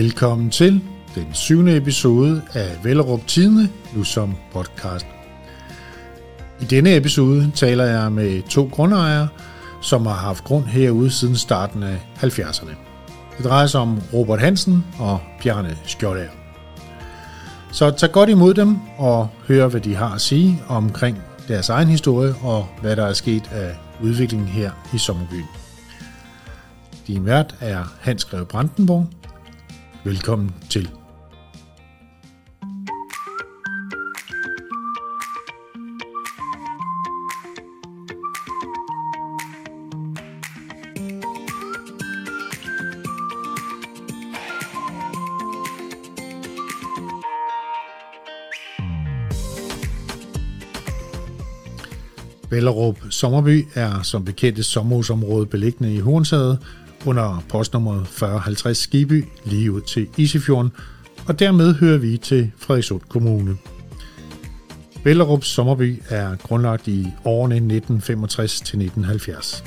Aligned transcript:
Velkommen 0.00 0.50
til 0.50 0.84
den 1.14 1.26
syvende 1.34 1.76
episode 1.76 2.42
af 2.54 2.84
Vellerup 2.84 3.26
Tidene, 3.26 3.68
nu 3.96 4.04
som 4.04 4.34
podcast. 4.52 5.06
I 6.60 6.64
denne 6.64 6.96
episode 6.96 7.50
taler 7.54 7.84
jeg 7.84 8.12
med 8.12 8.42
to 8.42 8.68
grundejere, 8.72 9.28
som 9.82 10.06
har 10.06 10.14
haft 10.14 10.44
grund 10.44 10.64
herude 10.64 11.10
siden 11.10 11.36
starten 11.36 11.82
af 11.82 11.96
70'erne. 12.16 12.70
Det 13.36 13.44
drejer 13.44 13.66
sig 13.66 13.80
om 13.80 14.00
Robert 14.12 14.40
Hansen 14.40 14.84
og 14.98 15.20
Bjarne 15.42 15.76
Skjoldager. 15.84 16.30
Så 17.72 17.90
tag 17.90 18.12
godt 18.12 18.30
imod 18.30 18.54
dem 18.54 18.78
og 18.98 19.28
hør, 19.48 19.68
hvad 19.68 19.80
de 19.80 19.94
har 19.94 20.14
at 20.14 20.20
sige 20.20 20.62
omkring 20.68 21.18
deres 21.48 21.68
egen 21.68 21.88
historie 21.88 22.34
og 22.42 22.66
hvad 22.80 22.96
der 22.96 23.04
er 23.06 23.12
sket 23.12 23.52
af 23.52 23.76
udviklingen 24.02 24.48
her 24.48 24.70
i 24.94 24.98
Sommerbyen. 24.98 25.48
Din 27.06 27.26
vært 27.26 27.54
er 27.60 27.84
Hans 28.00 28.24
Greve 28.24 28.46
Brandenborg. 28.46 29.19
Velkommen 30.04 30.54
til. 30.70 30.90
Bellerup 52.50 52.96
Sommerby 53.10 53.66
er 53.74 54.02
som 54.02 54.24
bekendt 54.24 54.58
et 54.58 54.64
sommerhusområde 54.64 55.46
beliggende 55.46 55.94
i 55.94 55.98
Hornsade 55.98 56.58
under 57.06 57.42
postnummeret 57.48 58.06
4050 58.06 58.78
Skiby 58.78 59.24
lige 59.44 59.72
ud 59.72 59.80
til 59.80 60.08
Isefjorden, 60.16 60.72
og 61.26 61.38
dermed 61.38 61.74
hører 61.74 61.98
vi 61.98 62.16
til 62.16 62.50
Frederikshund 62.58 63.00
Kommune. 63.08 63.56
Bellerup 65.04 65.44
Sommerby 65.44 66.02
er 66.08 66.36
grundlagt 66.36 66.88
i 66.88 67.06
årene 67.24 67.82
1965-1970. 67.88 69.64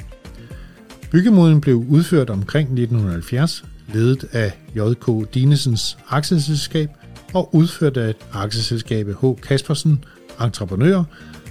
Byggemoden 1.11 1.61
blev 1.61 1.75
udført 1.75 2.29
omkring 2.29 2.65
1970, 2.65 3.65
ledet 3.93 4.25
af 4.31 4.51
J.K. 4.75 5.33
Dinesens 5.33 5.97
aktieselskab 6.09 6.89
og 7.33 7.55
udført 7.55 7.97
af 7.97 8.13
aktieselskabet 8.33 9.17
H. 9.21 9.25
Kaspersen 9.41 10.03
Entreprenør, 10.41 11.03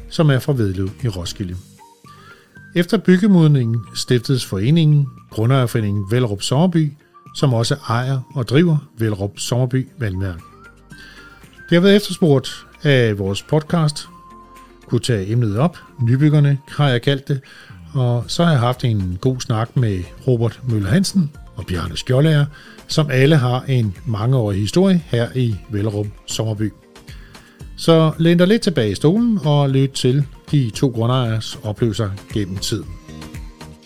som 0.09 0.31
er 0.31 0.39
fra 0.39 0.53
Vedlev 0.53 0.91
i 1.05 1.09
Roskilde. 1.09 1.57
Efter 2.75 2.99
byggemodningen 2.99 3.81
stiftedes 3.95 4.45
foreningen, 4.45 5.07
Grundejerforeningen 5.33 6.05
Vellerup 6.11 6.43
Sommerby, 6.43 6.93
som 7.35 7.55
også 7.55 7.77
ejer 7.89 8.21
og 8.35 8.49
driver 8.49 8.77
Vellerup 8.99 9.39
Sommerby 9.39 9.89
Vandværk. 9.99 10.41
Det 11.69 11.77
har 11.77 11.81
været 11.81 11.97
efterspurgt 11.97 12.67
af 12.83 13.19
vores 13.19 13.43
podcast, 13.43 14.09
kunne 14.87 15.01
tage 15.01 15.31
emnet 15.33 15.59
op. 15.59 15.79
Nybyggerne 16.03 16.59
har 16.69 16.89
jeg 16.89 17.03
kaldt 17.03 17.29
det, 17.29 17.41
og 17.95 18.25
så 18.27 18.45
har 18.45 18.51
jeg 18.51 18.61
haft 18.61 18.85
en 18.85 19.19
god 19.21 19.41
snak 19.41 19.77
med 19.77 20.03
Robert 20.27 20.61
Møller 20.69 20.89
Hansen 20.89 21.31
og 21.57 21.67
Bjarne 21.67 21.97
Skjoldager, 21.97 22.47
som 22.89 23.11
alle 23.11 23.37
har 23.37 23.65
en 23.69 23.97
mangeårig 24.07 24.61
historie 24.61 25.03
her 25.07 25.29
i 25.35 25.57
Vellerup 25.71 26.07
Sommerby. 26.27 26.73
Så 27.77 28.13
læn 28.19 28.39
dig 28.39 28.47
lidt 28.47 28.63
tilbage 28.63 28.91
i 28.91 28.95
stolen 28.95 29.39
og 29.45 29.71
lyt 29.71 29.91
til 29.91 30.25
de 30.51 30.71
to 30.75 30.89
grundejers 30.89 31.59
oplevelser 31.63 32.11
gennem 32.33 32.57
tiden. 32.57 33.02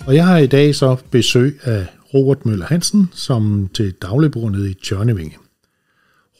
Og 0.06 0.14
jeg 0.14 0.26
har 0.26 0.38
i 0.38 0.46
dag 0.46 0.74
så 0.74 0.96
besøg 1.10 1.58
af 1.62 1.86
Robert 2.14 2.46
Møller 2.46 2.66
Hansen, 2.66 3.08
som 3.12 3.68
til 3.74 3.92
daglig 3.92 4.30
bor 4.30 4.50
nede 4.50 4.70
i 4.70 4.74
Tjørnevinge. 4.74 5.38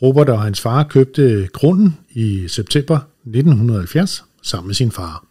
Robert 0.02 0.28
og 0.28 0.42
hans 0.42 0.60
far 0.60 0.82
købte 0.82 1.48
grunden 1.52 1.96
i 2.10 2.48
september 2.48 2.96
1970 2.96 4.24
sammen 4.42 4.66
med 4.66 4.74
sin 4.74 4.92
far. 4.92 5.26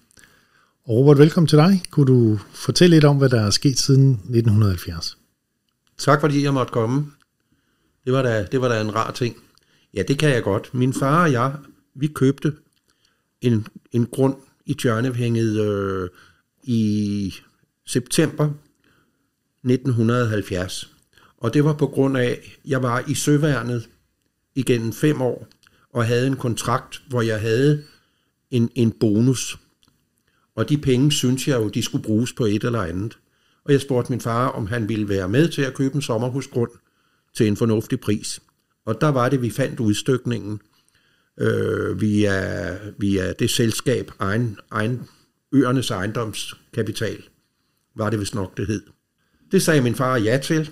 Og 0.85 0.95
Robert, 0.95 1.17
velkommen 1.17 1.47
til 1.47 1.57
dig. 1.57 1.81
Kunne 1.89 2.05
du 2.05 2.39
fortælle 2.53 2.95
lidt 2.95 3.05
om, 3.05 3.17
hvad 3.17 3.29
der 3.29 3.41
er 3.41 3.49
sket 3.49 3.79
siden 3.79 4.11
1970? 4.11 5.17
Tak 5.97 6.21
fordi 6.21 6.43
jeg 6.43 6.53
måtte 6.53 6.71
komme. 6.71 7.11
Det 8.05 8.13
var 8.13 8.21
da, 8.21 8.47
det 8.51 8.61
var 8.61 8.67
da 8.67 8.81
en 8.81 8.95
rar 8.95 9.11
ting. 9.11 9.35
Ja, 9.93 10.03
det 10.07 10.19
kan 10.19 10.29
jeg 10.29 10.43
godt. 10.43 10.73
Min 10.73 10.93
far 10.93 11.23
og 11.23 11.31
jeg 11.31 11.53
vi 11.95 12.07
købte 12.07 12.53
en, 13.41 13.67
en 13.91 14.05
grund 14.05 14.35
i 14.65 14.73
Tjørnevhænget 14.73 15.61
øh, 15.61 16.09
i 16.63 17.33
september 17.87 18.49
1970. 19.63 20.91
Og 21.37 21.53
det 21.53 21.65
var 21.65 21.73
på 21.73 21.87
grund 21.87 22.17
af, 22.17 22.29
at 22.29 22.39
jeg 22.65 22.83
var 22.83 23.03
i 23.07 23.13
Søværnet 23.13 23.89
igennem 24.55 24.93
fem 24.93 25.21
år, 25.21 25.47
og 25.93 26.05
havde 26.05 26.27
en 26.27 26.35
kontrakt, 26.35 27.01
hvor 27.09 27.21
jeg 27.21 27.41
havde 27.41 27.83
en, 28.51 28.69
en 28.75 28.91
bonus. 28.91 29.57
Og 30.55 30.69
de 30.69 30.77
penge, 30.77 31.11
synes 31.11 31.47
jeg 31.47 31.55
jo, 31.55 31.69
de 31.69 31.81
skulle 31.83 32.03
bruges 32.03 32.33
på 32.33 32.45
et 32.45 32.63
eller 32.63 32.81
andet. 32.81 33.17
Og 33.65 33.71
jeg 33.71 33.81
spurgte 33.81 34.11
min 34.11 34.21
far, 34.21 34.47
om 34.47 34.67
han 34.67 34.89
ville 34.89 35.09
være 35.09 35.29
med 35.29 35.49
til 35.49 35.61
at 35.61 35.73
købe 35.73 35.95
en 35.95 36.01
sommerhusgrund 36.01 36.71
til 37.33 37.47
en 37.47 37.57
fornuftig 37.57 37.99
pris. 37.99 38.41
Og 38.85 39.01
der 39.01 39.07
var 39.07 39.29
det, 39.29 39.41
vi 39.41 39.49
fandt 39.49 39.79
udstykningen– 39.79 40.61
øh, 41.39 42.01
via, 42.01 42.77
via 42.97 43.33
det 43.33 43.49
selskab, 43.49 44.11
egen, 44.19 44.59
egen, 44.71 45.01
øernes 45.53 45.91
ejendomskapital, 45.91 47.23
var 47.95 48.09
det 48.09 48.19
vist 48.19 48.35
nok, 48.35 48.57
det 48.57 48.67
hed. 48.67 48.81
Det 49.51 49.61
sagde 49.61 49.81
min 49.81 49.95
far 49.95 50.17
ja 50.17 50.39
til, 50.43 50.69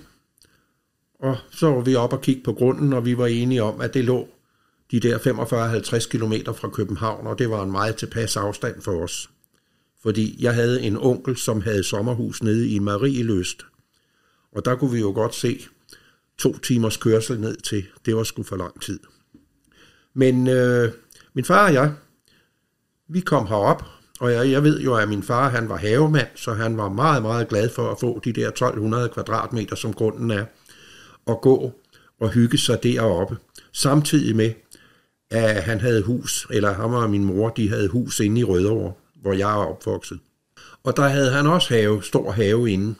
og 1.18 1.36
så 1.50 1.70
var 1.70 1.80
vi 1.80 1.94
op 1.94 2.12
og 2.12 2.20
kigge 2.20 2.42
på 2.42 2.52
grunden, 2.52 2.92
og 2.92 3.04
vi 3.04 3.18
var 3.18 3.26
enige 3.26 3.62
om, 3.62 3.80
at 3.80 3.94
det 3.94 4.04
lå 4.04 4.28
de 4.90 5.00
der 5.00 5.18
45-50 5.18 6.08
km 6.08 6.52
fra 6.52 6.68
København, 6.68 7.26
og 7.26 7.38
det 7.38 7.50
var 7.50 7.62
en 7.62 7.70
meget 7.70 7.96
tilpas 7.96 8.36
afstand 8.36 8.82
for 8.82 9.02
os. 9.02 9.30
Fordi 10.02 10.36
jeg 10.40 10.54
havde 10.54 10.82
en 10.82 10.96
onkel, 10.96 11.36
som 11.36 11.60
havde 11.60 11.84
sommerhus 11.84 12.42
nede 12.42 12.68
i 12.68 12.78
Marieløst, 12.78 13.62
og 14.52 14.64
der 14.64 14.76
kunne 14.76 14.92
vi 14.92 15.00
jo 15.00 15.12
godt 15.12 15.34
se 15.34 15.66
to 16.38 16.58
timers 16.58 16.96
kørsel 16.96 17.40
ned 17.40 17.56
til. 17.56 17.84
Det 18.06 18.16
var 18.16 18.22
sgu 18.22 18.42
for 18.42 18.56
lang 18.56 18.82
tid. 18.82 19.00
Men 20.14 20.48
øh, 20.48 20.92
min 21.34 21.44
far 21.44 21.66
og 21.66 21.74
jeg, 21.74 21.94
vi 23.08 23.20
kom 23.20 23.46
herop, 23.46 23.84
og 24.20 24.32
jeg, 24.32 24.50
jeg 24.50 24.62
ved 24.62 24.80
jo, 24.80 24.94
at 24.94 25.08
min 25.08 25.22
far 25.22 25.48
han 25.48 25.68
var 25.68 25.76
havemand, 25.76 26.28
så 26.34 26.52
han 26.52 26.76
var 26.76 26.88
meget, 26.88 27.22
meget 27.22 27.48
glad 27.48 27.70
for 27.70 27.90
at 27.90 28.00
få 28.00 28.20
de 28.24 28.32
der 28.32 28.48
1200 28.48 29.08
kvadratmeter, 29.08 29.76
som 29.76 29.92
grunden 29.92 30.30
er, 30.30 30.44
og 31.26 31.40
gå 31.40 31.72
og 32.20 32.30
hygge 32.30 32.58
sig 32.58 32.82
deroppe. 32.82 33.36
Samtidig 33.72 34.36
med, 34.36 34.52
at 35.30 35.62
han 35.62 35.80
havde 35.80 36.02
hus, 36.02 36.46
eller 36.50 36.72
ham 36.72 36.94
og 36.94 37.10
min 37.10 37.24
mor, 37.24 37.48
de 37.48 37.68
havde 37.68 37.88
hus 37.88 38.20
inde 38.20 38.40
i 38.40 38.44
Rødovre, 38.44 38.92
hvor 39.14 39.32
jeg 39.32 39.50
er 39.50 39.64
opvokset. 39.66 40.18
Og 40.84 40.96
der 40.96 41.08
havde 41.08 41.30
han 41.30 41.46
også 41.46 41.74
have, 41.74 42.02
stor 42.02 42.32
have 42.32 42.70
inde, 42.70 42.94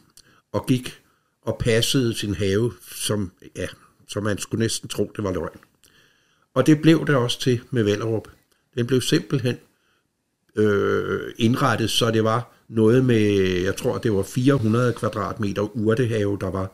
og 0.53 0.67
gik 0.67 1.01
og 1.43 1.59
passede 1.59 2.15
sin 2.15 2.35
have, 2.35 2.73
som, 2.93 3.33
ja, 3.57 3.67
som 4.09 4.23
man 4.23 4.39
skulle 4.39 4.63
næsten 4.63 4.89
tro, 4.89 5.13
det 5.17 5.25
var 5.25 5.33
løgn. 5.33 5.59
Og 6.55 6.67
det 6.67 6.83
blev 6.83 7.07
det 7.07 7.15
også 7.15 7.41
til 7.41 7.61
med 7.71 7.83
Vellerup. 7.83 8.29
Den 8.75 8.87
blev 8.87 9.01
simpelthen 9.01 9.57
øh, 10.57 11.33
indrettet, 11.39 11.91
så 11.91 12.11
det 12.11 12.25
var 12.25 12.65
noget 12.69 13.05
med, 13.05 13.61
jeg 13.63 13.77
tror, 13.77 13.99
det 13.99 14.13
var 14.13 14.23
400 14.23 14.93
kvadratmeter 14.93 15.77
urtehave, 15.77 16.39
der 16.41 16.51
var. 16.51 16.73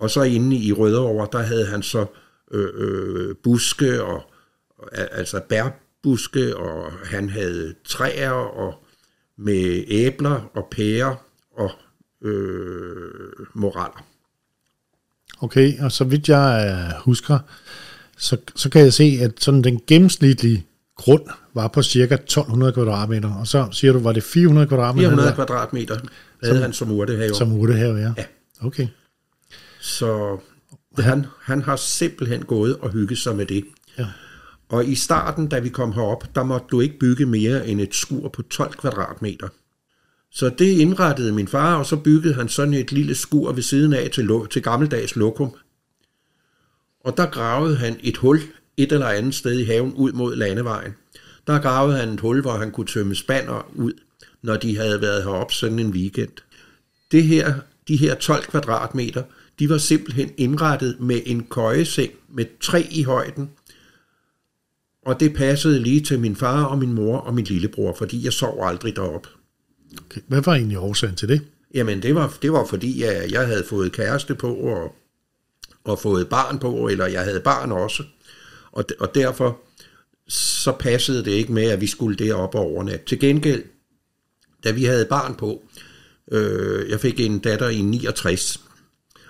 Og 0.00 0.10
så 0.10 0.22
inde 0.22 0.56
i 0.56 0.72
Rødovre, 0.72 1.28
der 1.32 1.38
havde 1.38 1.66
han 1.66 1.82
så 1.82 2.06
øh, 2.50 2.68
øh, 2.74 3.34
buske, 3.42 4.02
og, 4.02 4.22
altså 4.92 5.40
bærbuske, 5.48 6.56
og 6.56 6.92
han 6.92 7.28
havde 7.28 7.74
træer 7.84 8.30
og 8.30 8.74
med 9.38 9.84
æbler 9.88 10.50
og 10.54 10.68
pærer 10.70 11.14
og 11.56 11.70
øh, 12.22 13.46
moraler. 13.54 14.06
Okay, 15.40 15.80
og 15.80 15.92
så 15.92 16.04
vidt 16.04 16.28
jeg 16.28 16.66
øh, 16.70 17.02
husker, 17.04 17.38
så, 18.18 18.36
så 18.56 18.70
kan 18.70 18.80
jeg 18.80 18.92
se, 18.92 19.18
at 19.20 19.32
sådan 19.40 19.64
den 19.64 19.80
gennemsnitlige 19.86 20.66
grund 21.02 21.22
var 21.54 21.68
på 21.68 21.82
cirka 21.82 22.14
1200 22.14 22.72
kvadratmeter, 22.72 23.34
og 23.34 23.46
så 23.46 23.68
siger 23.72 23.92
du, 23.92 23.98
var 23.98 24.12
det 24.12 24.22
400 24.22 24.66
kvadratmeter? 24.66 25.08
400 25.08 25.34
kvadratmeter 25.34 25.94
havde 26.42 26.54
som, 26.54 26.62
han 26.62 26.72
som 26.72 26.90
urtehave. 26.90 27.34
Som 27.34 27.52
urtehave, 27.52 27.96
ja. 27.96 28.12
ja. 28.16 28.24
Okay. 28.60 28.88
Så 29.80 30.38
han, 30.98 31.26
han 31.40 31.62
har 31.62 31.76
simpelthen 31.76 32.44
gået 32.44 32.76
og 32.76 32.90
hygget 32.90 33.18
sig 33.18 33.36
med 33.36 33.46
det. 33.46 33.64
Ja. 33.98 34.06
Og 34.68 34.86
i 34.86 34.94
starten, 34.94 35.48
da 35.48 35.58
vi 35.58 35.68
kom 35.68 35.92
herop, 35.92 36.34
der 36.34 36.42
måtte 36.42 36.66
du 36.70 36.80
ikke 36.80 36.98
bygge 36.98 37.26
mere 37.26 37.68
end 37.68 37.80
et 37.80 37.94
skur 37.94 38.28
på 38.28 38.42
12 38.42 38.74
kvadratmeter. 38.74 39.48
Så 40.30 40.48
det 40.48 40.78
indrettede 40.78 41.32
min 41.32 41.48
far, 41.48 41.76
og 41.76 41.86
så 41.86 41.96
byggede 41.96 42.34
han 42.34 42.48
sådan 42.48 42.74
et 42.74 42.92
lille 42.92 43.14
skur 43.14 43.52
ved 43.52 43.62
siden 43.62 43.92
af 43.92 44.10
til, 44.10 44.30
til 44.50 44.62
gammeldags 44.62 45.16
lokum. 45.16 45.54
Og 47.04 47.16
der 47.16 47.26
gravede 47.26 47.76
han 47.76 47.96
et 48.02 48.16
hul 48.16 48.40
et 48.76 48.92
eller 48.92 49.06
andet 49.06 49.34
sted 49.34 49.58
i 49.58 49.64
haven 49.64 49.92
ud 49.92 50.12
mod 50.12 50.36
landevejen. 50.36 50.92
Der 51.46 51.58
gravede 51.58 51.96
han 51.96 52.08
et 52.08 52.20
hul, 52.20 52.40
hvor 52.40 52.52
han 52.52 52.70
kunne 52.70 52.86
tømme 52.86 53.14
spander 53.14 53.70
ud, 53.74 53.92
når 54.42 54.56
de 54.56 54.76
havde 54.76 55.00
været 55.00 55.22
heroppe 55.22 55.54
sådan 55.54 55.78
en 55.78 55.90
weekend. 55.90 56.32
Det 57.12 57.24
her, 57.24 57.54
de 57.88 57.96
her 57.96 58.14
12 58.14 58.44
kvadratmeter, 58.44 59.22
de 59.58 59.68
var 59.68 59.78
simpelthen 59.78 60.30
indrettet 60.36 61.00
med 61.00 61.20
en 61.26 61.46
køjeseng 61.50 62.12
med 62.28 62.44
tre 62.60 62.86
i 62.90 63.02
højden, 63.02 63.50
og 65.06 65.20
det 65.20 65.34
passede 65.34 65.78
lige 65.78 66.00
til 66.00 66.20
min 66.20 66.36
far 66.36 66.64
og 66.64 66.78
min 66.78 66.92
mor 66.92 67.18
og 67.18 67.34
min 67.34 67.44
lillebror, 67.44 67.94
fordi 67.98 68.24
jeg 68.24 68.32
sov 68.32 68.66
aldrig 68.66 68.96
derop. 68.96 69.26
Okay. 70.04 70.20
Hvad 70.26 70.40
var 70.40 70.54
egentlig 70.54 70.78
årsagen 70.78 71.16
til 71.16 71.28
det? 71.28 71.40
Jamen, 71.74 72.02
det 72.02 72.14
var, 72.14 72.36
det 72.42 72.52
var 72.52 72.66
fordi, 72.66 73.02
at 73.02 73.32
jeg 73.32 73.46
havde 73.46 73.64
fået 73.68 73.92
kæreste 73.92 74.34
på, 74.34 74.54
og, 74.54 74.94
og 75.84 75.98
fået 75.98 76.28
barn 76.28 76.58
på, 76.58 76.88
eller 76.88 77.06
jeg 77.06 77.24
havde 77.24 77.40
barn 77.40 77.72
også. 77.72 78.02
Og, 78.72 78.84
og 79.00 79.14
derfor 79.14 79.60
så 80.28 80.72
passede 80.72 81.24
det 81.24 81.30
ikke 81.30 81.52
med, 81.52 81.64
at 81.64 81.80
vi 81.80 81.86
skulle 81.86 82.16
derop 82.16 82.54
over 82.54 82.84
nat. 82.84 83.02
Til 83.02 83.20
gengæld, 83.20 83.64
da 84.64 84.70
vi 84.70 84.84
havde 84.84 85.04
barn 85.04 85.34
på, 85.34 85.62
øh, 86.32 86.90
jeg 86.90 87.00
fik 87.00 87.20
en 87.20 87.38
datter 87.38 87.68
i 87.68 87.80
69, 87.80 88.60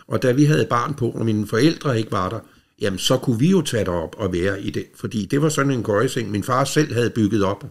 og 0.07 0.23
da 0.23 0.33
vi 0.33 0.45
havde 0.45 0.67
barn 0.67 0.95
på, 0.95 1.11
og 1.11 1.25
mine 1.25 1.47
forældre 1.47 1.99
ikke 1.99 2.13
var 2.13 2.29
der, 2.29 2.41
jamen 2.81 2.99
så 2.99 3.17
kunne 3.17 3.39
vi 3.39 3.51
jo 3.51 3.63
tage 3.63 3.85
derop 3.85 4.15
og 4.19 4.33
være 4.33 4.63
i 4.63 4.71
det, 4.71 4.87
fordi 4.95 5.27
det 5.27 5.43
var 5.43 5.49
sådan 5.49 5.73
en 5.73 5.85
køjeseng, 5.85 6.31
min 6.31 6.45
far 6.45 6.65
selv 6.65 6.95
havde 6.95 7.11
bygget 7.11 7.45
op 7.45 7.65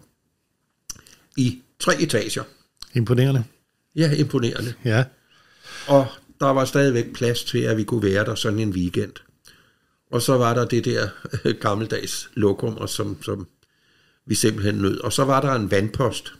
i 1.38 1.62
tre 1.79 2.01
etager. 2.01 2.44
Imponerende. 2.94 3.44
Ja, 3.95 4.12
imponerende. 4.15 4.74
Ja. 4.85 5.03
Og 5.88 6.07
der 6.39 6.45
var 6.45 6.65
stadigvæk 6.65 7.13
plads 7.13 7.44
til, 7.44 7.59
at 7.59 7.77
vi 7.77 7.83
kunne 7.83 8.03
være 8.03 8.25
der 8.25 8.35
sådan 8.35 8.59
en 8.59 8.69
weekend. 8.69 9.12
Og 10.12 10.22
så 10.22 10.38
var 10.38 10.54
der 10.54 10.66
det 10.66 10.86
der 10.86 11.08
gammeldags 11.62 12.30
lokum, 12.34 12.88
som, 12.88 13.24
som 13.24 13.48
vi 14.25 14.36
simpelthen 14.36 14.75
nød. 14.75 15.00
Og 15.00 15.13
så 15.13 15.25
var 15.25 15.42
der 15.42 15.54
en 15.54 15.72
vandpost. 15.72 16.34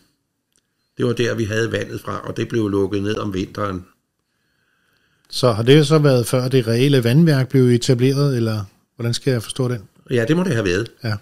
Det 0.98 1.06
var 1.06 1.14
der, 1.14 1.36
vi 1.36 1.44
havde 1.44 1.72
vandet 1.72 2.02
fra, 2.02 2.20
og 2.28 2.38
det 2.38 2.48
blev 2.48 2.70
lukket 2.70 3.04
ned 3.04 3.18
om 3.18 3.34
vinteren. 3.34 3.86
Så 5.30 5.52
har 5.52 5.64
det 5.64 5.88
så 5.88 6.00
været 6.00 6.28
før 6.28 6.48
det 6.48 6.68
reelle 6.68 7.04
vandværk 7.04 7.50
blev 7.50 7.64
etableret, 7.64 8.38
eller 8.38 8.64
hvordan 8.96 9.14
skal 9.14 9.32
jeg 9.32 9.44
forstå 9.44 9.68
den? 9.68 9.82
Ja, 10.10 10.26
det 10.26 10.38
må 10.38 10.44
det 10.44 10.52
have 10.52 10.66
været. 10.66 10.92
Ja. 11.04 11.16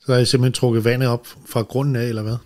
Så 0.00 0.12
har 0.12 0.20
I 0.20 0.24
simpelthen 0.24 0.52
trukket 0.52 0.84
vandet 0.84 1.08
op 1.08 1.26
fra 1.46 1.62
grunden 1.62 1.96
af, 1.96 2.06
eller 2.06 2.22
hvad? 2.22 2.36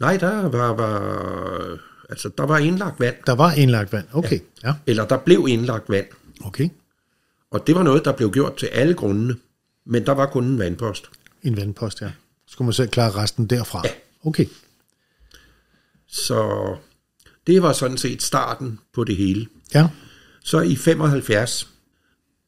Nej, 0.00 0.16
der 0.16 0.48
var, 0.48 0.72
var, 0.72 1.78
altså, 2.10 2.30
der 2.38 2.46
var 2.46 2.58
indlagt 2.58 3.00
vand. 3.00 3.14
Der 3.26 3.34
var 3.34 3.52
indlagt 3.52 3.92
vand, 3.92 4.06
okay. 4.12 4.40
Ja. 4.62 4.68
ja. 4.68 4.74
Eller 4.86 5.06
der 5.06 5.16
blev 5.18 5.46
indlagt 5.48 5.90
vand. 5.90 6.06
Okay. 6.44 6.68
Og 7.56 7.66
det 7.66 7.74
var 7.74 7.82
noget, 7.82 8.04
der 8.04 8.12
blev 8.12 8.30
gjort 8.30 8.56
til 8.56 8.66
alle 8.66 8.94
grundene. 8.94 9.36
Men 9.84 10.06
der 10.06 10.12
var 10.12 10.26
kun 10.26 10.44
en 10.44 10.58
vandpost. 10.58 11.10
En 11.42 11.56
vandpost, 11.56 12.00
ja. 12.00 12.10
Så 12.46 12.52
skulle 12.52 12.66
man 12.66 12.72
selv 12.72 12.88
klare 12.88 13.10
resten 13.10 13.46
derfra. 13.46 13.82
Ja. 13.84 13.90
Okay. 14.24 14.46
Så 16.06 16.74
det 17.46 17.62
var 17.62 17.72
sådan 17.72 17.96
set 17.96 18.22
starten 18.22 18.78
på 18.92 19.04
det 19.04 19.16
hele. 19.16 19.46
Ja. 19.74 19.88
Så 20.44 20.60
i 20.60 20.76
75, 20.76 21.68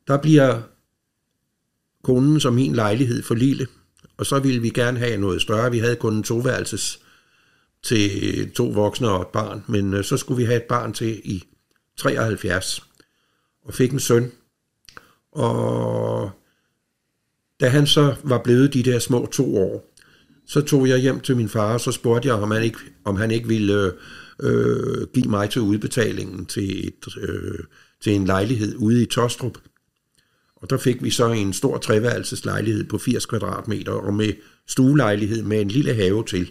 der 0.08 0.16
bliver 0.16 0.60
konen 2.02 2.40
som 2.40 2.54
min 2.54 2.74
lejlighed 2.74 3.22
for 3.22 3.34
lille, 3.34 3.66
og 4.16 4.26
så 4.26 4.38
ville 4.38 4.62
vi 4.62 4.68
gerne 4.68 4.98
have 4.98 5.16
noget 5.16 5.42
større. 5.42 5.70
Vi 5.70 5.78
havde 5.78 5.96
kun 5.96 6.16
en 6.16 6.22
toværelses 6.22 7.00
til 7.82 8.50
to 8.50 8.64
voksne 8.64 9.08
og 9.08 9.22
et 9.22 9.28
barn, 9.28 9.64
men 9.66 9.94
øh, 9.94 10.04
så 10.04 10.16
skulle 10.16 10.38
vi 10.38 10.44
have 10.44 10.56
et 10.56 10.62
barn 10.68 10.92
til 10.92 11.20
i 11.24 11.44
73, 11.96 12.84
og 13.64 13.74
fik 13.74 13.92
en 13.92 14.00
søn. 14.00 14.32
Og 15.38 16.30
da 17.60 17.68
han 17.68 17.86
så 17.86 18.14
var 18.22 18.38
blevet 18.38 18.74
de 18.74 18.82
der 18.82 18.98
små 18.98 19.26
to 19.26 19.56
år, 19.56 19.94
så 20.46 20.60
tog 20.60 20.88
jeg 20.88 20.98
hjem 20.98 21.20
til 21.20 21.36
min 21.36 21.48
far, 21.48 21.72
og 21.72 21.80
så 21.80 21.92
spurgte 21.92 22.28
jeg, 22.28 22.34
om 22.34 22.50
han 22.50 22.62
ikke, 22.62 22.78
om 23.04 23.16
han 23.16 23.30
ikke 23.30 23.48
ville 23.48 23.92
øh, 24.42 25.06
give 25.14 25.30
mig 25.30 25.50
til 25.50 25.62
udbetalingen 25.62 26.46
til, 26.46 26.88
et, 26.88 27.16
øh, 27.20 27.58
til 28.02 28.12
en 28.12 28.24
lejlighed 28.24 28.76
ude 28.76 29.02
i 29.02 29.06
Tostrup. 29.06 29.58
Og 30.56 30.70
der 30.70 30.78
fik 30.78 31.02
vi 31.02 31.10
så 31.10 31.32
en 31.32 31.52
stor 31.52 31.78
treværelseslejlighed 31.78 32.84
på 32.84 32.98
80 32.98 33.26
kvadratmeter, 33.26 33.92
og 33.92 34.14
med 34.14 34.32
stuelejlighed 34.68 35.42
med 35.42 35.60
en 35.60 35.68
lille 35.68 35.94
have 35.94 36.24
til. 36.24 36.50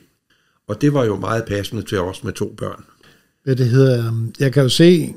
Og 0.68 0.82
det 0.82 0.94
var 0.94 1.06
jo 1.06 1.16
meget 1.16 1.46
passende 1.46 1.82
til 1.82 2.00
os 2.00 2.24
med 2.24 2.34
to 2.34 2.54
børn. 2.58 2.84
Hvad 3.44 3.56
det 3.56 3.70
hedder, 3.70 4.30
jeg 4.40 4.54
kan 4.54 4.64
jo 4.64 4.70
se, 4.70 5.14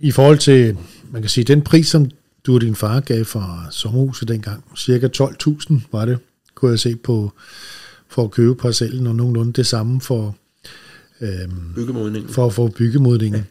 i 0.00 0.10
forhold 0.10 0.38
til, 0.38 0.76
man 1.12 1.22
kan 1.22 1.28
sige, 1.28 1.44
den 1.44 1.62
pris, 1.62 1.88
som 1.88 2.10
du 2.46 2.54
og 2.54 2.60
din 2.60 2.74
far 2.74 3.00
gav 3.00 3.24
for 3.24 3.66
sommerhuset 3.70 4.28
dengang, 4.28 4.64
cirka 4.76 5.08
12.000 5.16 5.74
var 5.92 6.04
det, 6.04 6.18
kunne 6.54 6.70
jeg 6.70 6.78
se 6.78 6.96
på, 6.96 7.32
for 8.08 8.24
at 8.24 8.30
købe 8.30 8.54
parcellen, 8.54 9.06
og 9.06 9.16
nogenlunde 9.16 9.52
det 9.52 9.66
samme 9.66 10.00
for, 10.00 10.36
øhm, 11.20 11.74
byggemodningen. 11.74 12.32
for 12.32 12.46
at 12.46 12.52
få 12.52 12.68
byggemodningen. 12.68 13.40
Ja. 13.40 13.44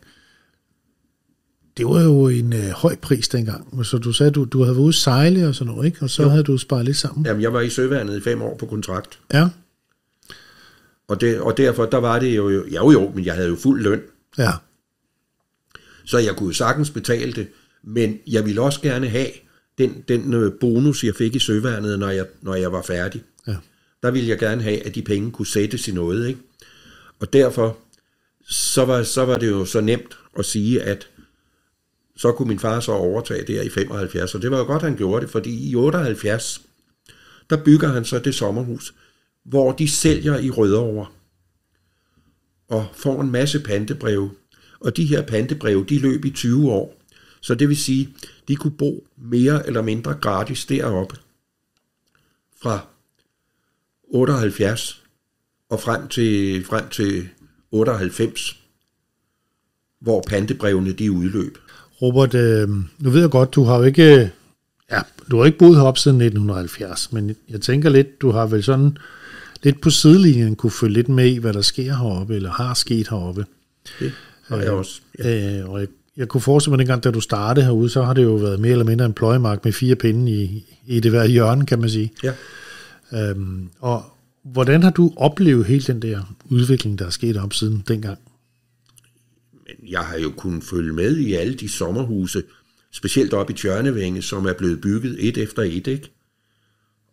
Det 1.78 1.86
var 1.86 2.02
jo 2.02 2.28
en 2.28 2.54
øh, 2.54 2.70
høj 2.70 2.96
pris 2.96 3.28
dengang. 3.28 3.86
Så 3.86 3.98
du 3.98 4.14
sagde, 4.14 4.32
du, 4.32 4.44
du 4.44 4.64
havde 4.64 4.76
været 4.76 4.84
ude 4.84 4.94
sejle 4.94 5.48
og 5.48 5.56
sådan 5.56 5.74
noget, 5.74 5.86
ikke? 5.86 6.02
Og 6.02 6.10
så 6.10 6.24
jo. 6.24 6.30
havde 6.30 6.44
du 6.44 6.58
sparet 6.58 6.86
lidt 6.86 6.98
sammen. 6.98 7.26
Jamen, 7.26 7.42
jeg 7.42 7.54
var 7.54 7.62
i 7.62 7.70
Søværnet 7.70 8.18
i 8.18 8.22
fem 8.22 8.42
år 8.42 8.58
på 8.58 8.66
kontrakt. 8.66 9.20
Ja. 9.34 9.50
Og, 11.08 11.22
det, 11.22 11.40
og 11.40 11.58
derfor, 11.58 11.86
der 11.86 11.98
var 11.98 12.20
det 12.20 12.36
jo, 12.38 12.50
jo 12.50 12.92
jo, 12.92 13.12
men 13.16 13.26
jeg 13.26 13.36
havde 13.36 13.50
jo 13.50 13.56
fuld 13.56 13.82
løn. 13.82 14.02
Ja. 14.38 14.52
Så 16.06 16.18
jeg 16.18 16.36
kunne 16.36 16.48
jo 16.48 16.54
sagtens 16.54 16.90
betale 16.90 17.34
det, 17.34 17.48
men 17.83 18.19
jeg 18.28 18.45
ville 18.45 18.62
også 18.62 18.81
gerne 18.81 19.10
have 19.10 19.30
den, 19.78 20.04
den 20.07 20.33
øh, 20.33 20.51
bonus, 20.60 21.04
jeg 21.04 21.16
fik 21.16 21.36
i 21.36 21.39
Søværnet, 21.39 22.00
når 22.00 22.10
jeg, 22.10 22.25
når 22.42 22.56
jeg 22.56 22.72
var 22.72 22.81
færdig. 22.81 23.24
Ja. 23.48 23.56
Der 24.04 24.12
ville 24.12 24.30
jeg 24.30 24.39
gerne 24.39 24.63
have, 24.63 24.86
at 24.86 24.95
de 24.95 25.01
penge 25.01 25.31
kunne 25.31 25.48
sættes 25.48 25.88
i 25.88 25.92
noget, 25.92 26.28
ikke? 26.28 26.39
Og 27.19 27.33
derfor, 27.33 27.78
så 28.50 28.86
var, 28.86 29.04
så 29.04 29.25
var 29.25 29.38
det 29.38 29.50
jo 29.50 29.66
så 29.66 29.81
nemt 29.81 30.18
at 30.38 30.45
sige, 30.45 30.81
at 30.81 31.07
så 32.18 32.31
kunne 32.31 32.48
min 32.48 32.60
far 32.60 32.80
så 32.80 32.92
overtage 32.92 33.54
der 33.54 33.62
i 33.62 33.69
75, 33.69 34.36
og 34.36 34.42
det 34.42 34.51
var 34.51 34.57
jo 34.57 34.63
godt, 34.63 34.81
han 34.81 34.98
gjorde 34.98 35.22
det, 35.22 35.31
fordi 35.31 35.69
i 35.69 35.75
78, 35.75 36.62
der 37.50 37.63
bygger 37.63 37.88
han 37.88 38.06
så 38.06 38.19
det 38.19 38.36
sommerhus, 38.36 38.94
hvor 39.44 39.72
de 39.72 39.89
sælger 39.89 40.39
i 40.39 40.50
Rødovre 40.50 41.06
og 42.68 42.88
får 42.94 43.22
en 43.22 43.31
masse 43.31 43.60
pantebreve. 43.60 44.31
Og 44.80 44.97
de 44.97 45.06
her 45.06 45.21
pantebreve, 45.21 45.85
de 45.90 46.00
løb 46.00 46.26
i 46.26 46.30
20 46.30 46.71
år. 46.71 47.01
Så 47.42 47.56
det 47.56 47.69
vil 47.69 47.78
sige, 47.78 48.10
de 48.48 48.56
kunne 48.56 48.71
bo 48.71 49.07
mere 49.18 49.68
eller 49.68 49.81
mindre 49.81 50.14
gratis 50.14 50.66
deroppe 50.66 51.16
fra 52.62 52.86
78 54.04 55.04
og 55.69 55.80
frem 55.80 56.07
til, 56.07 56.66
frem 56.66 56.90
til 56.90 57.30
98, 57.71 58.57
hvor 60.00 60.24
pantebrevene 60.28 60.92
de 60.92 61.12
udløb. 61.12 61.57
Robert, 62.02 62.33
øh, 62.33 62.69
nu 63.00 63.10
ved 63.10 63.21
jeg 63.21 63.30
godt, 63.30 63.56
du 63.56 63.64
har 63.64 63.78
jo 63.78 63.83
ikke, 63.83 64.31
ja, 64.92 65.02
du 65.31 65.38
har 65.38 65.45
ikke 65.45 65.57
boet 65.57 65.76
heroppe 65.76 66.00
siden 66.00 66.21
1970, 66.21 67.12
men 67.12 67.36
jeg 67.50 67.62
tænker 67.62 67.90
lidt, 67.90 68.21
du 68.21 68.31
har 68.31 68.45
vel 68.45 68.64
sådan 68.64 68.98
lidt 69.64 69.81
på 69.81 69.90
sidelinjen 69.90 70.56
kunne 70.56 70.71
følge 70.71 70.94
lidt 70.94 71.10
med 71.10 71.31
i, 71.31 71.38
hvad 71.38 71.54
der 71.54 71.62
sker 71.62 71.95
heroppe, 71.95 72.36
eller 72.36 72.52
har 72.52 72.74
sket 72.74 73.10
heroppe. 73.10 73.45
Det 74.00 74.14
har 74.48 74.57
jeg 74.57 74.71
også. 74.71 75.02
Ja. 75.19 75.60
Øh, 75.60 75.69
og 75.69 75.80
jeg, 75.80 75.88
jeg 76.18 76.27
kunne 76.27 76.41
forestille 76.41 76.71
mig, 76.71 76.80
dengang, 76.80 77.03
da 77.03 77.11
du 77.11 77.21
startede 77.21 77.65
herude, 77.65 77.89
så 77.89 78.03
har 78.03 78.13
det 78.13 78.23
jo 78.23 78.33
været 78.33 78.59
mere 78.59 78.71
eller 78.71 78.85
mindre 78.85 79.06
en 79.06 79.13
pløjemark 79.13 79.65
med 79.65 79.73
fire 79.73 79.95
pinde 79.95 80.31
i, 80.31 80.65
i 80.85 80.99
det 80.99 81.11
hver 81.11 81.25
hjørne, 81.25 81.65
kan 81.65 81.80
man 81.80 81.89
sige. 81.89 82.13
Ja. 82.23 82.33
Øhm, 83.13 83.69
og 83.80 84.03
hvordan 84.44 84.83
har 84.83 84.89
du 84.89 85.13
oplevet 85.15 85.65
hele 85.65 85.83
den 85.83 86.01
der 86.01 86.35
udvikling, 86.45 86.99
der 86.99 87.06
er 87.06 87.09
sket 87.09 87.37
op 87.37 87.53
siden 87.53 87.83
dengang? 87.87 88.19
Men 89.53 89.91
jeg 89.91 89.99
har 89.99 90.18
jo 90.18 90.31
kunnet 90.37 90.63
følge 90.63 90.94
med 90.94 91.18
i 91.18 91.33
alle 91.33 91.53
de 91.53 91.69
sommerhuse, 91.69 92.44
specielt 92.91 93.33
op 93.33 93.49
i 93.49 93.53
Tjørnevænge, 93.53 94.21
som 94.21 94.45
er 94.45 94.53
blevet 94.53 94.81
bygget 94.81 95.27
et 95.27 95.37
efter 95.37 95.61
et, 95.61 95.87
ikke? 95.87 96.11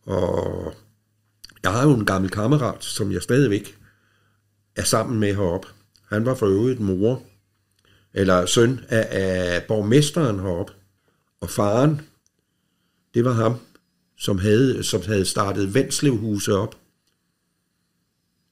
Og 0.02 0.74
jeg 1.62 1.72
har 1.72 1.82
jo 1.82 1.94
en 1.94 2.04
gammel 2.04 2.30
kammerat, 2.30 2.84
som 2.84 3.12
jeg 3.12 3.22
stadigvæk 3.22 3.76
er 4.76 4.84
sammen 4.84 5.20
med 5.20 5.34
heroppe. 5.34 5.68
Han 6.08 6.26
var 6.26 6.34
for 6.34 6.46
øvrigt 6.46 6.80
mor, 6.80 7.22
eller 8.18 8.46
søn 8.46 8.80
af, 8.88 9.08
af 9.10 9.62
borgmesteren 9.62 10.38
heroppe. 10.40 10.72
Og 11.40 11.50
faren, 11.50 12.00
det 13.14 13.24
var 13.24 13.32
ham, 13.32 13.54
som 14.18 14.38
havde, 14.38 14.82
som 14.84 15.02
havde 15.06 15.24
startet 15.24 15.74
Vendslevhuset 15.74 16.54
op. 16.54 16.74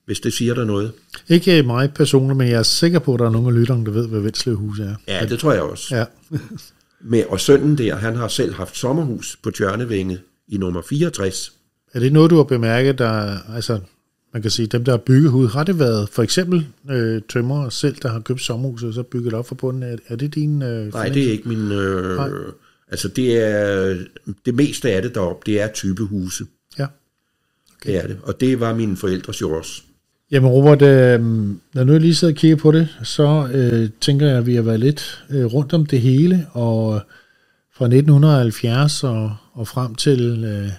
Hvis 0.04 0.20
det 0.20 0.32
siger 0.32 0.54
der 0.54 0.64
noget. 0.64 0.92
Ikke 1.28 1.62
mig 1.62 1.94
personligt, 1.94 2.36
men 2.36 2.48
jeg 2.48 2.58
er 2.58 2.62
sikker 2.62 2.98
på, 2.98 3.14
at 3.14 3.20
der 3.20 3.26
er 3.26 3.30
nogle 3.30 3.48
af 3.48 3.54
lytterne, 3.54 3.86
der 3.86 3.90
ved, 3.90 4.08
hvad 4.08 4.20
Vendslevhuset 4.20 4.86
er. 4.86 4.94
Ja, 5.08 5.26
det 5.26 5.38
tror 5.38 5.52
jeg 5.52 5.62
også. 5.62 5.96
Ja. 5.96 6.04
Med, 7.00 7.24
og 7.24 7.40
sønnen 7.40 7.78
der, 7.78 7.96
han 7.96 8.16
har 8.16 8.28
selv 8.28 8.54
haft 8.54 8.76
sommerhus 8.76 9.38
på 9.42 9.50
Tjørnevænget 9.50 10.20
i 10.48 10.56
nummer 10.56 10.82
64. 10.82 11.52
Er 11.94 12.00
det 12.00 12.12
noget, 12.12 12.30
du 12.30 12.36
har 12.36 12.44
bemærket, 12.44 12.98
der, 12.98 13.38
altså, 13.54 13.80
man 14.36 14.42
kan 14.42 14.50
sige, 14.50 14.66
dem, 14.66 14.84
der 14.84 14.92
har 14.92 14.98
bygget 14.98 15.30
hud, 15.30 15.48
har 15.48 15.64
det 15.64 15.78
været 15.78 16.08
for 16.08 16.22
eksempel 16.22 16.66
øh, 16.90 17.22
tømmer 17.28 17.68
selv, 17.68 17.96
der 18.02 18.08
har 18.08 18.20
købt 18.20 18.40
sommerhuset 18.40 18.88
og 18.88 18.94
så 18.94 19.02
bygget 19.02 19.34
op 19.34 19.48
for 19.48 19.54
bunden? 19.54 19.82
Er, 19.82 19.96
er 20.08 20.16
det 20.16 20.34
din 20.34 20.62
øh, 20.62 20.92
Nej, 20.92 21.08
det 21.08 21.26
er 21.26 21.32
ikke 21.32 21.48
min... 21.48 21.72
Øh, 21.72 22.16
Nej. 22.16 22.30
Altså, 22.90 23.08
det 23.08 23.38
er... 23.38 23.96
Det 24.46 24.54
meste 24.54 24.92
af 24.92 25.02
det 25.02 25.14
deroppe, 25.14 25.42
det 25.46 25.60
er 25.60 25.68
typehuse. 25.68 26.44
Ja. 26.78 26.86
Okay. 27.76 27.92
Det 27.92 28.04
er 28.04 28.06
det. 28.06 28.18
Og 28.22 28.40
det 28.40 28.60
var 28.60 28.74
mine 28.74 28.96
forældres 28.96 29.40
jo 29.40 29.56
også. 29.58 29.82
Jamen 30.30 30.50
Robert, 30.50 30.82
øh, 30.82 31.20
når 31.74 31.84
nu 31.84 31.92
jeg 31.92 32.00
lige 32.00 32.14
sidder 32.14 32.34
og 32.34 32.38
kigger 32.38 32.56
på 32.56 32.72
det, 32.72 32.88
så 33.02 33.48
øh, 33.52 33.90
tænker 34.00 34.26
jeg, 34.26 34.38
at 34.38 34.46
vi 34.46 34.54
har 34.54 34.62
været 34.62 34.80
lidt 34.80 35.24
øh, 35.30 35.44
rundt 35.44 35.72
om 35.72 35.86
det 35.86 36.00
hele, 36.00 36.46
og 36.52 37.00
fra 37.76 37.84
1970 37.84 39.04
og, 39.04 39.36
og 39.52 39.68
frem 39.68 39.94
til 39.94 40.44
øh, 40.44 40.70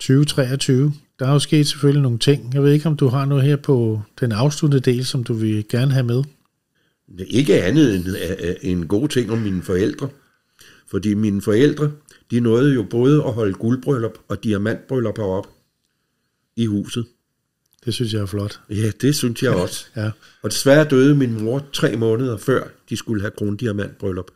2023, 0.00 0.92
der 1.22 1.28
er 1.28 1.32
jo 1.32 1.38
sket 1.38 1.66
selvfølgelig 1.66 2.02
nogle 2.02 2.18
ting. 2.18 2.54
Jeg 2.54 2.62
ved 2.62 2.72
ikke, 2.72 2.86
om 2.86 2.96
du 2.96 3.08
har 3.08 3.24
noget 3.24 3.44
her 3.44 3.56
på 3.56 4.02
den 4.20 4.32
afsluttende 4.32 4.90
del, 4.90 5.06
som 5.06 5.24
du 5.24 5.32
vil 5.32 5.68
gerne 5.68 5.92
have 5.92 6.06
med? 6.06 6.24
Ikke 7.18 7.62
andet 7.62 7.94
end 7.94 8.06
en 8.62 8.86
god 8.86 9.08
ting 9.08 9.30
om 9.30 9.38
mine 9.38 9.62
forældre. 9.62 10.08
Fordi 10.86 11.14
mine 11.14 11.42
forældre, 11.42 11.92
de 12.30 12.40
nåede 12.40 12.74
jo 12.74 12.82
både 12.90 13.24
at 13.24 13.32
holde 13.32 13.52
guldbryllup 13.52 14.18
og 14.28 14.44
diamantbryllup 14.44 15.18
op 15.18 15.46
i 16.56 16.66
huset. 16.66 17.06
Det 17.84 17.94
synes 17.94 18.12
jeg 18.12 18.20
er 18.20 18.26
flot. 18.26 18.60
Ja, 18.70 18.90
det 19.00 19.14
synes 19.14 19.42
jeg 19.42 19.54
også. 19.54 19.86
ja. 19.96 20.10
Og 20.42 20.50
desværre 20.50 20.84
døde 20.84 21.14
min 21.14 21.44
mor 21.44 21.66
tre 21.72 21.96
måneder 21.96 22.36
før, 22.36 22.68
de 22.88 22.96
skulle 22.96 23.20
have 23.20 23.32
krondiamantbryllup. 23.38 24.30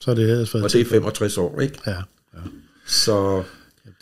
Så 0.00 0.14
det 0.14 0.28
havde 0.28 0.48
Og 0.54 0.72
det 0.72 0.80
er 0.80 0.84
65 0.84 1.38
år, 1.38 1.60
ikke? 1.60 1.78
Ja. 1.86 1.96
ja. 2.34 2.40
Så... 2.86 3.44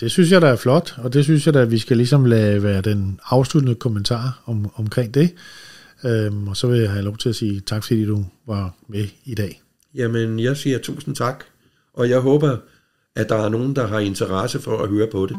Det 0.02 0.10
synes 0.10 0.32
jeg, 0.32 0.40
der 0.40 0.48
er 0.48 0.56
flot, 0.56 0.94
og 0.98 1.12
det 1.12 1.24
synes 1.24 1.46
jeg, 1.46 1.56
at 1.56 1.70
vi 1.70 1.78
skal 1.78 1.96
ligesom 1.96 2.24
lade 2.24 2.62
være 2.62 2.80
den 2.80 3.20
afsluttende 3.24 3.74
kommentar 3.74 4.42
om, 4.46 4.72
omkring 4.76 5.14
det. 5.14 5.34
Øhm, 6.04 6.48
og 6.48 6.56
så 6.56 6.66
vil 6.66 6.80
jeg 6.80 6.90
have 6.90 7.04
lov 7.04 7.16
til 7.16 7.28
at 7.28 7.34
sige 7.34 7.60
tak, 7.60 7.84
fordi 7.84 8.04
du 8.04 8.24
var 8.46 8.74
med 8.88 9.06
i 9.24 9.34
dag. 9.34 9.62
Jamen, 9.94 10.40
jeg 10.40 10.56
siger 10.56 10.78
tusind 10.78 11.16
tak, 11.16 11.44
og 11.94 12.08
jeg 12.08 12.20
håber, 12.20 12.56
at 13.16 13.28
der 13.28 13.36
er 13.36 13.48
nogen, 13.48 13.76
der 13.76 13.86
har 13.86 13.98
interesse 13.98 14.60
for 14.60 14.78
at 14.82 14.88
høre 14.88 15.08
på 15.12 15.26
det. 15.26 15.36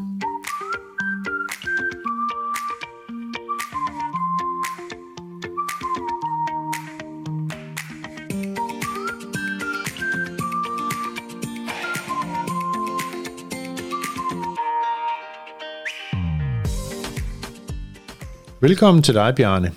Velkommen 18.64 19.02
til 19.02 19.14
dig, 19.14 19.34
Bjarne. 19.36 19.72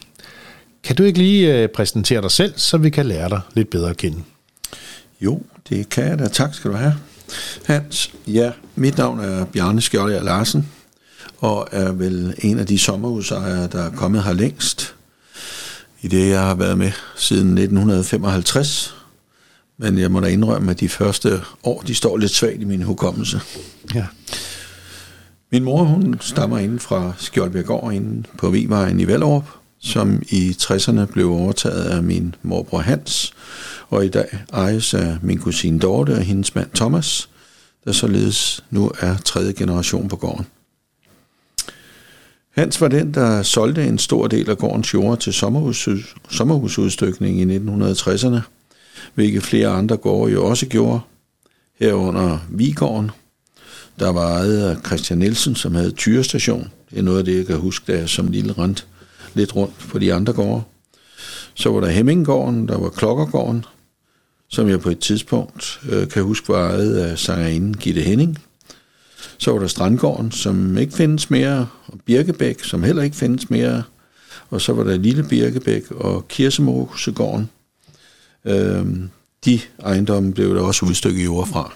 Kan 0.84 0.96
du 0.96 1.04
ikke 1.04 1.20
lige 1.20 1.62
øh, 1.62 1.70
præsentere 1.70 2.22
dig 2.22 2.32
selv, 2.32 2.54
så 2.58 2.78
vi 2.78 2.90
kan 2.90 3.06
lære 3.06 3.30
dig 3.30 3.42
lidt 3.54 3.70
bedre 3.70 3.90
at 3.90 3.98
kende? 3.98 4.24
Jo, 5.22 5.42
det 5.70 5.90
kan 5.90 6.04
jeg 6.04 6.20
da. 6.20 6.28
Tak 6.28 6.54
skal 6.54 6.72
du 6.72 6.76
have. 6.76 6.94
Hans, 7.66 8.14
ja, 8.28 8.52
mit 8.76 8.98
navn 8.98 9.20
er 9.20 9.46
Bjarne 9.46 9.82
Skjolder 9.82 10.24
Larsen, 10.24 10.70
og 11.38 11.68
er 11.72 11.92
vel 11.92 12.36
en 12.38 12.60
af 12.60 12.66
de 12.66 12.80
sommerhusejere, 12.80 13.68
der 13.68 13.84
er 13.84 13.92
kommet 13.92 14.24
her 14.24 14.34
længst. 14.34 14.96
I 16.02 16.08
det, 16.08 16.30
jeg 16.30 16.42
har 16.42 16.56
været 16.56 16.78
med 16.78 16.92
siden 17.16 17.48
1955. 17.48 18.96
Men 19.78 19.98
jeg 19.98 20.12
må 20.12 20.20
da 20.20 20.28
indrømme, 20.28 20.72
at 20.72 20.80
de 20.80 20.90
første 20.90 21.42
år, 21.64 21.82
de 21.82 21.96
står 21.96 22.18
lidt 22.18 22.32
svagt 22.32 22.62
i 22.62 22.66
min 22.66 22.82
hukommelse. 22.82 23.42
Ja. 23.96 24.06
Min 25.52 25.64
mor, 25.64 25.84
hun 25.84 26.18
stammer 26.22 26.58
inden 26.58 26.80
fra 26.80 27.14
Skjoldbjergård 27.18 27.94
inde 27.94 28.24
på 28.38 28.50
Vivejen 28.50 29.00
i 29.00 29.08
Vallerup, 29.08 29.44
som 29.80 30.22
i 30.30 30.56
60'erne 30.62 31.06
blev 31.06 31.32
overtaget 31.32 31.84
af 31.84 32.04
min 32.04 32.36
morbror 32.44 32.80
Hans, 32.80 33.34
og 33.90 34.06
i 34.06 34.10
dag 34.10 34.38
ejes 34.54 34.94
af 34.94 35.18
min 35.22 35.38
kusine 35.38 35.80
Dorte 35.80 36.12
og 36.12 36.22
hendes 36.22 36.56
mand 36.56 36.70
Thomas, 36.76 37.30
der 37.86 37.92
således 37.92 38.64
nu 38.70 38.92
er 39.00 39.18
tredje 39.18 39.54
generation 39.54 40.08
på 40.08 40.16
gården. 40.16 40.46
Hans 42.50 42.82
var 42.82 42.88
den, 42.88 43.14
der 43.14 43.44
solgte 43.44 43.88
en 43.88 43.98
stor 43.98 44.28
del 44.28 44.50
af 44.50 44.58
gårdens 44.58 44.94
jord 44.94 45.20
til 45.20 45.34
sommerhus, 45.34 45.90
sommerhusudstykning 46.30 47.40
i 47.40 47.58
1960'erne, 47.58 48.40
hvilket 49.14 49.44
flere 49.44 49.68
andre 49.68 49.98
gårde 49.98 50.34
jo 50.34 50.46
også 50.46 50.66
gjorde, 50.66 51.00
herunder 51.80 52.40
Vigården, 52.50 53.12
der 54.00 54.10
var 54.10 54.34
ejet 54.34 54.62
af 54.62 54.78
Christian 54.86 55.20
Nielsen, 55.20 55.56
som 55.56 55.76
havde 55.76 55.92
tyrestation. 55.92 56.72
Det 56.90 57.00
er 57.00 57.04
noget 57.04 57.20
af 57.20 57.26
det, 57.26 57.38
jeg 57.38 57.46
kan 57.46 57.58
huske, 57.58 57.92
da 57.92 57.98
jeg 57.98 58.10
som 58.10 58.28
lille 58.28 58.54
rent 58.54 58.86
lidt 59.34 59.56
rundt 59.56 59.74
på 59.80 60.00
de 60.00 60.14
andre 60.14 60.34
gårde. 60.34 60.64
Så 61.54 61.70
var 61.70 61.80
der 61.80 61.88
Hemminggården, 61.88 62.68
der 62.68 62.78
var 62.78 62.90
Klokkergården, 62.90 63.66
som 64.50 64.70
jeg 64.70 64.80
på 64.80 64.90
et 64.90 65.00
tidspunkt 65.00 65.80
øh, 65.90 66.10
kan 66.10 66.24
huske 66.24 66.50
var 66.50 66.70
ejet 66.70 66.96
af 66.96 67.20
sangerinden 67.20 67.78
Gitte 67.78 68.02
Henning. 68.02 68.38
Så 69.38 69.52
var 69.52 69.60
der 69.60 69.68
Strandgården, 69.68 70.32
som 70.32 70.78
ikke 70.78 70.94
findes 70.94 71.30
mere, 71.30 71.68
og 71.88 72.00
Birkebæk, 72.06 72.64
som 72.64 72.84
heller 72.84 73.04
ikke 73.04 73.16
findes 73.16 73.50
mere. 73.50 73.84
Og 74.50 74.62
så 74.62 74.74
var 74.74 74.84
der 74.84 74.98
Lille 74.98 75.24
Birkebæk 75.24 75.92
og 75.92 76.28
Kirsemosegården. 76.28 77.50
Øh, 78.46 78.86
de 79.46 79.60
ejendomme 79.84 80.34
blev 80.34 80.56
der 80.56 80.62
også 80.62 80.86
udstykket 80.86 81.26
jord 81.26 81.48
fra. 81.48 81.74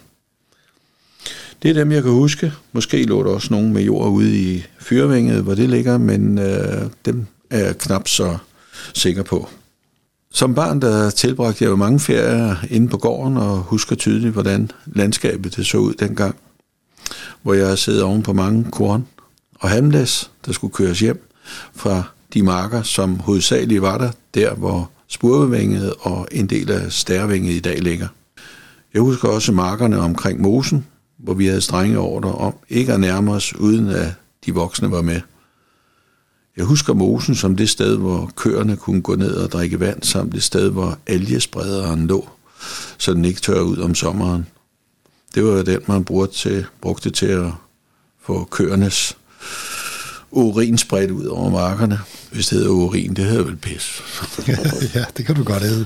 Det 1.62 1.70
er 1.70 1.74
dem, 1.74 1.92
jeg 1.92 2.04
kan 2.04 2.12
huske. 2.12 2.54
Måske 2.72 3.04
lå 3.04 3.24
der 3.24 3.30
også 3.30 3.48
nogen 3.52 3.74
med 3.74 3.82
jord 3.82 4.10
ude 4.10 4.40
i 4.40 4.64
Fyrvinget, 4.80 5.44
hvor 5.44 5.56
det 5.56 5.70
ligger, 5.70 5.98
men 5.98 6.38
øh, 6.38 6.82
dem 7.06 7.26
er 7.50 7.60
jeg 7.60 7.78
knap 7.78 8.08
så 8.08 8.38
sikker 8.94 9.24
på. 9.24 9.50
Som 10.32 10.56
barn, 10.56 10.82
der 10.82 11.10
tilbragte 11.10 11.64
jeg 11.64 11.72
jo 11.72 11.76
mange 11.76 12.00
ferier 12.00 12.56
inde 12.70 12.88
på 12.88 12.98
gården, 12.98 13.38
og 13.38 13.58
husker 13.58 13.96
tydeligt, 13.96 14.34
hvordan 14.34 14.72
landskabet 14.86 15.56
det 15.56 15.66
så 15.66 15.78
ud 15.78 15.94
dengang. 15.94 16.36
Hvor 17.42 17.54
jeg 17.54 17.78
sad 17.78 18.02
oven 18.02 18.24
på 18.24 18.34
mange 18.34 18.66
korn 18.72 19.08
og 19.60 19.70
hamlæs, 19.70 20.32
der 20.46 20.52
skulle 20.52 20.74
køres 20.74 21.00
hjem 21.00 21.30
fra 21.76 22.04
de 22.34 22.44
marker, 22.44 22.84
som 22.84 23.20
hovedsageligt 23.20 23.82
var 23.82 23.98
der, 23.98 24.12
der 24.36 24.54
hvor 24.54 24.90
spurvevænget 25.08 25.94
og 26.00 26.28
en 26.32 26.48
del 26.48 26.72
af 26.72 26.92
stærvænget 26.92 27.54
i 27.54 27.60
dag 27.60 27.80
ligger. 27.82 28.08
Jeg 28.94 29.02
husker 29.02 29.28
også 29.28 29.52
markerne 29.52 30.00
omkring 30.00 30.42
mosen, 30.42 30.86
hvor 31.24 31.34
vi 31.34 31.46
havde 31.46 31.62
strenge 31.62 32.00
ordre 32.00 32.32
om 32.32 32.54
ikke 32.70 32.94
at 32.94 33.00
nærme 33.00 33.32
os, 33.32 33.56
uden 33.56 33.88
at 33.88 34.14
de 34.46 34.54
voksne 34.54 34.92
var 34.92 35.02
med. 35.02 35.22
Jeg 36.58 36.66
husker 36.66 36.94
mosen 36.94 37.36
som 37.36 37.56
det 37.56 37.70
sted, 37.70 37.98
hvor 37.98 38.32
køerne 38.36 38.78
kunne 38.78 39.02
gå 39.02 39.16
ned 39.16 39.36
og 39.36 39.52
drikke 39.52 39.80
vand, 39.80 40.04
samt 40.04 40.34
det 40.34 40.44
sted, 40.44 40.70
hvor 40.70 40.98
algesprederen 41.08 42.08
lå, 42.08 42.30
så 42.98 43.14
den 43.14 43.26
ikke 43.26 43.42
tør 43.42 43.62
ud 43.62 43.78
om 43.78 43.96
sommeren. 43.96 44.48
Det 45.36 45.44
var 45.44 45.64
den, 45.64 45.80
man 45.88 46.04
brugte 46.04 46.38
til, 46.38 46.66
brugte 46.82 47.10
til 47.10 47.26
at 47.26 47.52
få 48.22 48.48
køernes 48.52 49.18
urin 50.32 50.78
spredt 50.78 51.12
ud 51.12 51.26
over 51.26 51.50
markerne. 51.50 52.00
Hvis 52.32 52.48
det 52.48 52.58
hedder 52.58 52.72
urin, 52.72 53.14
det 53.14 53.26
hedder 53.26 53.44
vel 53.44 53.56
pis. 53.56 54.02
ja, 54.96 55.06
det 55.18 55.26
kan 55.26 55.36
du 55.36 55.44
godt 55.44 55.64
hedde. 55.64 55.86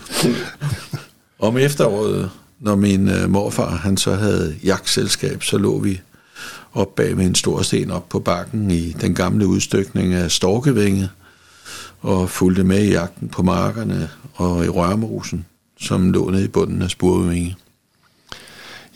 Om 1.40 1.58
efteråret 1.58 2.32
når 2.66 2.76
min 2.76 3.10
øh, 3.10 3.30
morfar 3.30 3.76
han 3.76 3.98
så 3.98 4.16
havde 4.16 4.56
jagtselskab, 4.64 5.44
så 5.44 5.58
lå 5.58 5.80
vi 5.80 6.02
op 6.74 6.96
bag 6.96 7.18
med 7.18 7.26
en 7.26 7.36
stor 7.36 7.62
sten 7.62 7.92
op 7.92 8.10
på 8.10 8.20
bakken 8.20 8.72
i 8.72 8.92
den 9.02 9.16
gamle 9.16 9.48
udstykning 9.48 10.14
af 10.14 10.32
Storkevinge, 10.32 11.10
og 12.02 12.30
fulgte 12.30 12.64
med 12.64 12.84
i 12.84 12.92
jagten 12.92 13.30
på 13.30 13.44
markerne 13.44 14.10
og 14.34 14.66
i 14.66 14.70
rørmosen, 14.70 15.46
som 15.80 16.12
lå 16.12 16.30
nede 16.30 16.44
i 16.44 16.48
bunden 16.48 16.82
af 16.82 16.90
Spurvinge. 16.90 17.56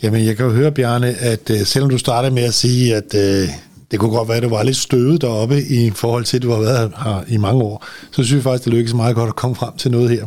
Jamen, 0.03 0.25
jeg 0.25 0.37
kan 0.37 0.45
jo 0.45 0.51
høre, 0.51 0.71
Bjarne, 0.71 1.07
at 1.07 1.49
øh, 1.49 1.65
selvom 1.65 1.89
du 1.89 1.97
startede 1.97 2.33
med 2.33 2.43
at 2.43 2.53
sige, 2.53 2.95
at 2.95 3.15
øh, 3.15 3.49
det 3.91 3.99
kunne 3.99 4.11
godt 4.11 4.27
være, 4.27 4.37
at 4.37 4.43
du 4.43 4.49
var 4.49 4.63
lidt 4.63 4.77
støvet 4.77 5.21
deroppe 5.21 5.63
i 5.63 5.89
forhold 5.89 6.25
til, 6.25 6.37
at 6.37 6.43
du 6.43 6.51
har 6.51 6.59
været 6.59 6.91
her 6.97 7.23
i 7.27 7.37
mange 7.37 7.63
år, 7.63 7.85
så 8.11 8.23
synes 8.23 8.33
jeg 8.33 8.43
faktisk, 8.43 8.65
det 8.65 8.73
lykkedes 8.73 8.93
meget 8.93 9.15
godt 9.15 9.27
at 9.27 9.35
komme 9.35 9.55
frem 9.55 9.77
til 9.77 9.91
noget 9.91 10.09
her 10.09 10.25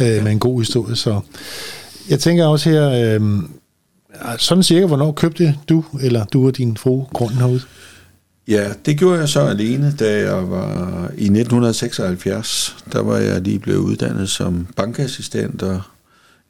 øh, 0.00 0.06
ja. 0.06 0.22
med 0.22 0.32
en 0.32 0.38
god 0.38 0.60
historie. 0.60 0.96
Så 0.96 1.20
jeg 2.10 2.20
tænker 2.20 2.46
også 2.46 2.70
her, 2.70 2.90
øh, 2.90 3.42
sådan 4.38 4.62
cirka, 4.62 4.86
hvornår 4.86 5.12
købte 5.12 5.54
du, 5.68 5.84
eller 6.00 6.24
du 6.24 6.46
og 6.46 6.56
din 6.56 6.76
fru, 6.76 7.04
grunden 7.12 7.38
herude? 7.38 7.60
Ja, 8.48 8.72
det 8.86 8.98
gjorde 8.98 9.18
jeg 9.18 9.28
så 9.28 9.40
alene, 9.40 9.94
da 9.98 10.18
jeg 10.18 10.50
var 10.50 11.10
i 11.16 11.24
1976. 11.24 12.76
Der 12.92 13.02
var 13.02 13.16
jeg 13.16 13.40
lige 13.40 13.58
blevet 13.58 13.78
uddannet 13.78 14.28
som 14.28 14.66
bankassistent, 14.76 15.62
og 15.62 15.80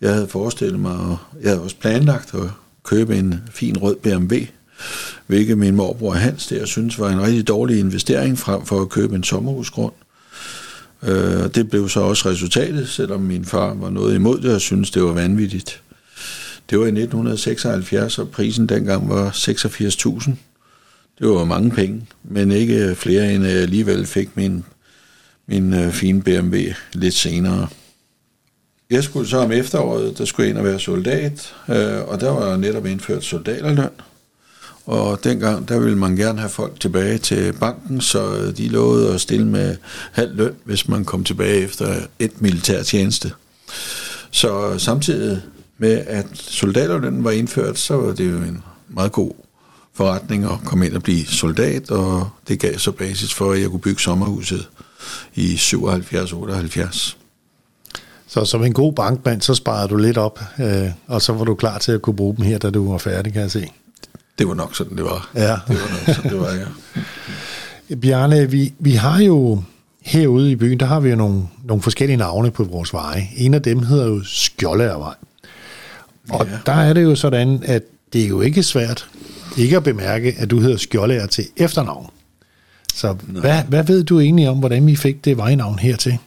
jeg 0.01 0.13
havde 0.13 0.29
forestillet 0.29 0.81
mig, 0.81 0.97
og 0.97 1.19
jeg 1.43 1.51
havde 1.51 1.63
også 1.63 1.77
planlagt 1.77 2.35
at 2.35 2.51
købe 2.85 3.17
en 3.17 3.43
fin 3.51 3.77
rød 3.77 3.97
BMW, 3.97 4.35
hvilket 5.27 5.59
min 5.59 5.75
morbror 5.75 6.13
Hans 6.13 6.47
der 6.47 6.67
synes 6.67 6.99
var 6.99 7.11
en 7.11 7.23
rigtig 7.23 7.49
dårlig 7.49 7.79
investering 7.79 8.39
frem 8.39 8.67
for 8.67 8.81
at 8.81 8.89
købe 8.89 9.17
en 9.17 9.25
sommerhusgrund. 9.25 9.93
Øh, 11.07 11.55
det 11.55 11.71
blev 11.71 11.89
så 11.89 12.01
også 12.01 12.29
resultatet, 12.29 12.89
selvom 12.89 13.21
min 13.21 13.45
far 13.45 13.75
var 13.75 13.91
noget 13.91 14.15
imod 14.15 14.41
det 14.41 14.55
og 14.55 14.61
syntes, 14.61 14.91
det 14.91 15.03
var 15.03 15.13
vanvittigt. 15.13 15.83
Det 16.71 16.79
var 16.79 16.85
i 16.85 16.89
1976, 16.89 18.19
og 18.19 18.29
prisen 18.29 18.67
dengang 18.67 19.09
var 19.09 19.31
86.000. 19.31 20.31
Det 21.19 21.29
var 21.29 21.45
mange 21.45 21.71
penge, 21.71 22.07
men 22.23 22.53
ikke 22.53 22.95
flere, 22.95 23.35
end 23.35 23.45
jeg 23.45 23.57
alligevel 23.57 24.07
fik 24.07 24.37
min, 24.37 24.65
min 25.47 25.75
øh, 25.75 25.93
fine 25.93 26.23
BMW 26.23 26.59
lidt 26.93 27.15
senere. 27.15 27.69
Jeg 28.91 29.05
skulle 29.05 29.29
så 29.29 29.39
om 29.39 29.53
efteråret, 29.53 30.19
der 30.19 30.25
skulle 30.25 30.45
jeg 30.45 30.51
ind 30.51 30.59
og 30.59 30.65
være 30.65 30.81
soldat, 30.81 31.55
øh, 31.69 32.09
og 32.09 32.21
der 32.21 32.31
var 32.31 32.57
netop 32.57 32.87
indført 32.87 33.25
soldaterløn. 33.25 33.89
Og 34.87 35.25
dengang, 35.25 35.69
der 35.69 35.79
ville 35.79 35.99
man 35.99 36.17
gerne 36.17 36.39
have 36.39 36.51
folk 36.51 36.81
tilbage 36.81 37.19
til 37.19 37.53
banken, 37.53 38.01
så 38.01 38.53
de 38.57 38.69
lovede 38.69 39.15
at 39.15 39.21
stille 39.21 39.47
med 39.47 39.77
halv 40.13 40.37
løn, 40.37 40.55
hvis 40.65 40.89
man 40.89 41.05
kom 41.05 41.25
tilbage 41.25 41.61
efter 41.61 41.95
et 42.19 42.43
militær 42.43 42.83
tjeneste. 42.83 43.33
Så 44.31 44.79
samtidig 44.79 45.43
med, 45.79 46.05
at 46.07 46.27
soldaterlønnen 46.33 47.25
var 47.25 47.31
indført, 47.31 47.79
så 47.79 47.97
var 47.97 48.13
det 48.13 48.33
jo 48.33 48.37
en 48.37 48.63
meget 48.89 49.13
god 49.13 49.33
forretning 49.95 50.45
at 50.45 50.59
komme 50.65 50.87
ind 50.87 50.95
og 50.95 51.03
blive 51.03 51.27
soldat, 51.27 51.91
og 51.91 52.29
det 52.49 52.61
gav 52.61 52.79
så 52.79 52.93
basis 52.93 53.35
for, 53.35 53.53
at 53.53 53.61
jeg 53.61 53.71
kunne 53.71 53.81
bygge 53.81 54.03
sommerhuset 54.03 54.69
i 55.35 55.55
77-78. 55.55 57.17
Så 58.27 58.45
som 58.45 58.65
en 58.65 58.73
god 58.73 58.93
bankmand, 58.93 59.41
så 59.41 59.55
sparede 59.55 59.89
du 59.89 59.97
lidt 59.97 60.19
op, 60.19 60.41
øh, 60.61 60.91
og 61.07 61.23
så 61.23 61.33
var 61.33 61.45
du 61.45 61.55
klar 61.55 61.79
til 61.79 61.93
at 61.93 62.03
kunne 62.03 62.17
bruge 62.17 62.37
dem 62.37 62.45
her, 62.45 62.59
da 62.59 62.71
du 62.71 62.91
var 62.91 62.99
færdig, 62.99 63.33
kan 63.33 63.43
jeg 63.43 63.51
se. 63.51 63.69
Det 64.39 64.49
var 64.49 64.55
nok 64.55 64.77
sådan, 64.77 64.97
det 64.97 65.05
var. 65.05 65.31
Ja. 65.35 65.41
Det 65.41 65.59
var 65.69 65.91
nok 65.91 66.17
sådan, 66.17 66.31
det 66.31 66.41
var, 66.41 66.53
ja. 66.53 67.97
Bjarne, 67.97 68.51
vi, 68.51 68.73
vi 68.79 68.93
har 68.93 69.23
jo 69.23 69.63
herude 70.03 70.51
i 70.51 70.57
byen, 70.57 70.81
der 70.81 70.87
har 70.87 71.01
vi 71.01 71.11
jo 71.11 71.17
nogle, 71.17 71.43
nogle 71.65 71.83
forskellige 71.83 72.17
navne 72.17 72.51
på 72.51 72.65
vores 72.65 72.93
veje. 72.93 73.29
En 73.37 73.55
af 73.55 73.63
dem 73.63 73.79
hedder 73.79 74.07
jo 74.07 74.21
Skjoldærvej. 74.25 75.15
Og 76.31 76.47
ja. 76.47 76.59
der 76.67 76.73
er 76.73 76.93
det 76.93 77.03
jo 77.03 77.15
sådan, 77.15 77.63
at 77.65 77.83
det 78.13 78.25
er 78.25 78.29
jo 78.29 78.41
ikke 78.41 78.63
svært 78.63 79.09
ikke 79.57 79.77
at 79.77 79.85
bemærke, 79.85 80.35
at 80.39 80.51
du 80.51 80.61
hedder 80.61 80.77
Skjoldær 80.77 81.27
til 81.27 81.45
efternavn. 81.57 82.11
Så 82.95 83.13
hvad, 83.13 83.63
hvad 83.69 83.85
ved 83.85 84.05
du 84.05 84.21
egentlig 84.21 84.49
om, 84.49 84.59
hvordan 84.59 84.87
vi 84.87 84.97
fik 84.97 85.25
det 85.25 85.37
vejnavn 85.37 85.79
hertil? 85.79 86.19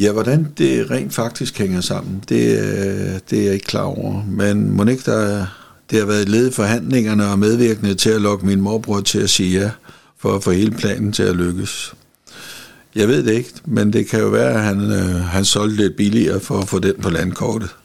Ja, 0.00 0.12
hvordan 0.12 0.48
det 0.58 0.90
rent 0.90 1.14
faktisk 1.14 1.58
hænger 1.58 1.80
sammen, 1.80 2.22
det, 2.28 2.58
øh, 2.58 3.20
det 3.30 3.38
er 3.38 3.44
jeg 3.44 3.54
ikke 3.54 3.66
klar 3.66 3.82
over. 3.82 4.24
Men 4.24 4.70
må 4.70 4.84
ikke 4.84 5.10
der, 5.10 5.46
det 5.90 5.98
har 5.98 6.06
været 6.06 6.28
led 6.28 6.48
i 6.48 6.52
forhandlingerne 6.52 7.26
og 7.26 7.38
medvirkende 7.38 7.94
til 7.94 8.10
at 8.10 8.20
lokke 8.20 8.46
min 8.46 8.60
morbror 8.60 9.00
til 9.00 9.18
at 9.18 9.30
sige 9.30 9.60
ja, 9.60 9.70
for 10.18 10.36
at 10.36 10.44
få 10.44 10.50
hele 10.50 10.70
planen 10.70 11.12
til 11.12 11.22
at 11.22 11.36
lykkes. 11.36 11.94
Jeg 12.94 13.08
ved 13.08 13.22
det 13.22 13.32
ikke, 13.32 13.50
men 13.64 13.92
det 13.92 14.08
kan 14.08 14.20
jo 14.20 14.28
være, 14.28 14.54
at 14.54 14.62
han, 14.62 14.80
øh, 14.80 15.14
han 15.14 15.44
solgte 15.44 15.76
lidt 15.76 15.96
billigere 15.96 16.40
for 16.40 16.58
at 16.58 16.68
få 16.68 16.78
den 16.78 16.94
på 17.02 17.10
landkortet. 17.10 17.76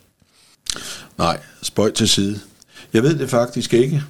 Nej, 1.17 1.39
spøj 1.61 1.91
til 1.91 2.09
side. 2.09 2.39
Jeg 2.93 3.03
ved 3.03 3.19
det 3.19 3.29
faktisk 3.29 3.73
ikke, 3.73 4.03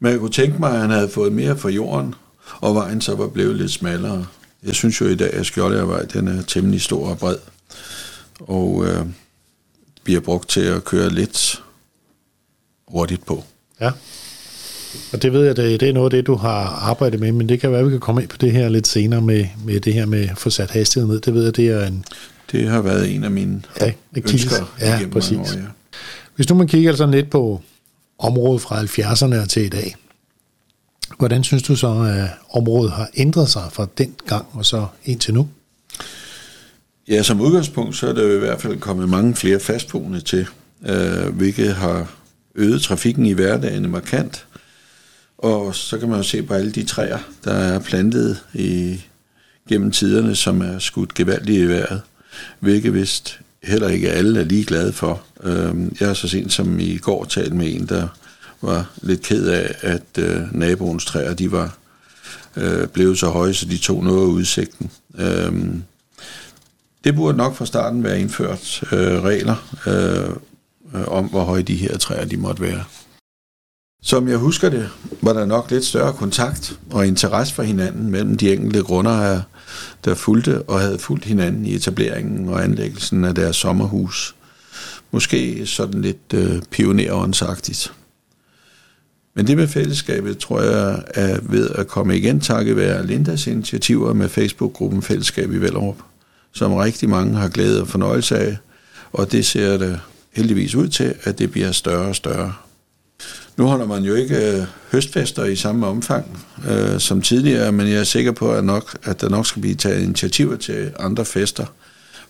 men 0.00 0.12
jeg 0.12 0.20
kunne 0.20 0.30
tænke 0.30 0.58
mig, 0.58 0.72
at 0.72 0.80
han 0.80 0.90
havde 0.90 1.08
fået 1.08 1.32
mere 1.32 1.58
fra 1.58 1.68
jorden, 1.68 2.14
og 2.60 2.74
vejen 2.74 3.00
så 3.00 3.14
var 3.14 3.28
blevet 3.28 3.56
lidt 3.56 3.70
smallere. 3.70 4.26
Jeg 4.62 4.74
synes 4.74 5.00
jo 5.00 5.06
i 5.06 5.14
dag, 5.14 5.34
at 5.34 5.46
Skjoldjærvej, 5.46 6.02
den 6.02 6.28
er 6.28 6.42
temmelig 6.42 6.82
stor 6.82 7.08
og 7.08 7.18
bred, 7.18 7.36
og 8.40 8.84
øh, 8.86 9.06
bliver 10.04 10.20
brugt 10.20 10.48
til 10.48 10.60
at 10.60 10.84
køre 10.84 11.10
lidt 11.10 11.62
hurtigt 12.92 13.26
på. 13.26 13.44
Ja. 13.80 13.90
Og 15.12 15.22
det 15.22 15.32
ved 15.32 15.46
jeg, 15.46 15.56
det, 15.56 15.80
det 15.80 15.88
er 15.88 15.92
noget 15.92 16.06
af 16.06 16.10
det, 16.10 16.26
du 16.26 16.34
har 16.34 16.64
arbejdet 16.90 17.20
med, 17.20 17.32
men 17.32 17.48
det 17.48 17.60
kan 17.60 17.70
være, 17.70 17.80
at 17.80 17.86
vi 17.86 17.90
kan 17.90 18.00
komme 18.00 18.22
ind 18.22 18.28
på 18.28 18.36
det 18.36 18.52
her 18.52 18.68
lidt 18.68 18.86
senere 18.86 19.20
med, 19.20 19.46
med 19.64 19.80
det 19.80 19.94
her 19.94 20.06
med 20.06 20.28
at 20.28 20.38
få 20.38 20.50
sat 20.50 20.70
hastigheden 20.70 21.12
ned. 21.12 21.20
Det 21.20 21.34
ved 21.34 21.44
jeg, 21.44 21.56
det 21.56 21.68
er 21.68 21.86
en... 21.86 22.04
Det 22.52 22.68
har 22.68 22.82
været 22.82 23.14
en 23.14 23.24
af 23.24 23.30
mine 23.30 23.62
ja, 23.80 23.92
ønsker 24.16 24.74
ja, 24.80 25.00
præcis. 25.12 25.38
År, 25.38 25.58
ja. 25.58 25.64
Hvis 26.36 26.48
nu 26.48 26.54
man 26.54 26.66
kigger 26.66 26.96
sådan 26.96 27.14
lidt 27.14 27.30
på 27.30 27.60
området 28.18 28.62
fra 28.62 28.82
70'erne 28.82 29.46
til 29.46 29.64
i 29.64 29.68
dag, 29.68 29.94
hvordan 31.18 31.44
synes 31.44 31.62
du 31.62 31.76
så, 31.76 31.88
at 31.88 32.28
området 32.50 32.92
har 32.92 33.08
ændret 33.14 33.48
sig 33.48 33.62
fra 33.72 33.86
den 33.98 34.14
gang 34.26 34.46
og 34.52 34.66
så 34.66 34.86
indtil 35.04 35.34
nu? 35.34 35.48
Ja, 37.08 37.22
som 37.22 37.40
udgangspunkt, 37.40 37.96
så 37.96 38.08
er 38.08 38.12
der 38.12 38.36
i 38.36 38.38
hvert 38.38 38.60
fald 38.60 38.78
kommet 38.78 39.08
mange 39.08 39.34
flere 39.34 39.60
fastboende 39.60 40.20
til, 40.20 40.46
øh, 40.86 41.28
hvilket 41.36 41.74
har 41.74 42.19
øget 42.54 42.82
trafikken 42.82 43.26
i 43.26 43.32
hverdagen 43.32 43.90
markant. 43.90 44.46
Og 45.38 45.74
så 45.74 45.98
kan 45.98 46.08
man 46.08 46.16
jo 46.16 46.22
se 46.22 46.42
på 46.42 46.54
alle 46.54 46.72
de 46.72 46.84
træer, 46.84 47.18
der 47.44 47.52
er 47.52 47.78
plantet 47.78 48.38
i, 48.54 49.00
gennem 49.68 49.90
tiderne, 49.90 50.36
som 50.36 50.60
er 50.60 50.78
skudt 50.78 51.14
gevaldigt 51.14 51.62
i 51.62 51.68
vejret, 51.68 52.00
hvilket 52.60 52.94
vist 52.94 53.40
heller 53.62 53.88
ikke 53.88 54.10
alle 54.10 54.40
er 54.40 54.44
lige 54.44 54.64
glade 54.64 54.92
for. 54.92 55.22
Øhm, 55.42 55.96
jeg 56.00 56.08
har 56.08 56.14
så 56.14 56.28
sent 56.28 56.52
som 56.52 56.80
i 56.80 56.96
går 56.96 57.24
talt 57.24 57.54
med 57.54 57.74
en, 57.74 57.86
der 57.86 58.08
var 58.60 58.90
lidt 59.02 59.22
ked 59.22 59.48
af, 59.48 59.74
at 59.80 60.18
øh, 60.18 60.54
naboens 60.54 61.04
træer 61.04 61.34
de 61.34 61.52
var 61.52 61.76
øh, 62.56 62.88
blevet 62.88 63.18
så 63.18 63.28
høje, 63.28 63.54
så 63.54 63.66
de 63.66 63.78
tog 63.78 64.04
noget 64.04 64.20
af 64.20 64.26
udsigten. 64.26 64.90
Øhm, 65.18 65.82
det 67.04 67.14
burde 67.14 67.38
nok 67.38 67.56
fra 67.56 67.66
starten 67.66 68.04
være 68.04 68.20
indført 68.20 68.82
øh, 68.92 69.22
regler 69.22 69.56
øh, 70.94 71.08
om, 71.08 71.24
hvor 71.24 71.44
høje 71.44 71.62
de 71.62 71.76
her 71.76 71.98
træer 71.98 72.24
de 72.24 72.36
måtte 72.36 72.62
være. 72.62 72.84
Som 74.02 74.28
jeg 74.28 74.38
husker 74.38 74.68
det, 74.68 74.88
var 75.22 75.32
der 75.32 75.46
nok 75.46 75.70
lidt 75.70 75.84
større 75.84 76.12
kontakt 76.12 76.78
og 76.90 77.06
interesse 77.06 77.54
for 77.54 77.62
hinanden 77.62 78.10
mellem 78.10 78.36
de 78.36 78.52
enkelte 78.52 78.82
grundejere, 78.82 79.42
der 80.04 80.14
fulgte 80.14 80.62
og 80.62 80.80
havde 80.80 80.98
fulgt 80.98 81.24
hinanden 81.24 81.66
i 81.66 81.74
etableringen 81.74 82.48
og 82.48 82.64
anlæggelsen 82.64 83.24
af 83.24 83.34
deres 83.34 83.56
sommerhus. 83.56 84.34
Måske 85.10 85.66
sådan 85.66 86.02
lidt 86.02 86.34
øh, 86.34 86.62
pioneråndsagtigt. 86.70 87.92
Men 89.34 89.46
det 89.46 89.56
med 89.56 89.68
fællesskabet, 89.68 90.38
tror 90.38 90.60
jeg, 90.60 91.02
er 91.14 91.38
ved 91.42 91.70
at 91.70 91.88
komme 91.88 92.16
igen 92.16 92.40
takket 92.40 92.76
være 92.76 93.06
Lindas 93.06 93.46
initiativer 93.46 94.12
med 94.12 94.28
Facebook-gruppen 94.28 95.02
Fællesskab 95.02 95.52
i 95.52 95.56
Vellerup, 95.56 95.96
som 96.52 96.74
rigtig 96.74 97.08
mange 97.08 97.36
har 97.36 97.48
glæde 97.48 97.80
og 97.80 97.88
fornøjelse 97.88 98.38
af, 98.38 98.56
og 99.12 99.32
det 99.32 99.46
ser 99.46 99.76
det 99.78 100.00
heldigvis 100.32 100.74
ud 100.74 100.88
til, 100.88 101.14
at 101.22 101.38
det 101.38 101.50
bliver 101.50 101.72
større 101.72 102.08
og 102.08 102.16
større. 102.16 102.54
Nu 103.56 103.66
holder 103.66 103.86
man 103.86 104.02
jo 104.02 104.14
ikke 104.14 104.56
øh, 104.56 104.62
høstfester 104.92 105.44
i 105.44 105.56
samme 105.56 105.86
omfang 105.86 106.44
øh, 106.70 107.00
som 107.00 107.22
tidligere, 107.22 107.72
men 107.72 107.88
jeg 107.88 107.96
er 107.96 108.04
sikker 108.04 108.32
på, 108.32 108.52
at, 108.52 108.64
nok, 108.64 108.98
at 109.02 109.20
der 109.20 109.28
nok 109.28 109.46
skal 109.46 109.60
blive 109.60 109.74
taget 109.74 110.02
initiativer 110.02 110.56
til 110.56 110.92
andre 110.98 111.24
fester 111.24 111.66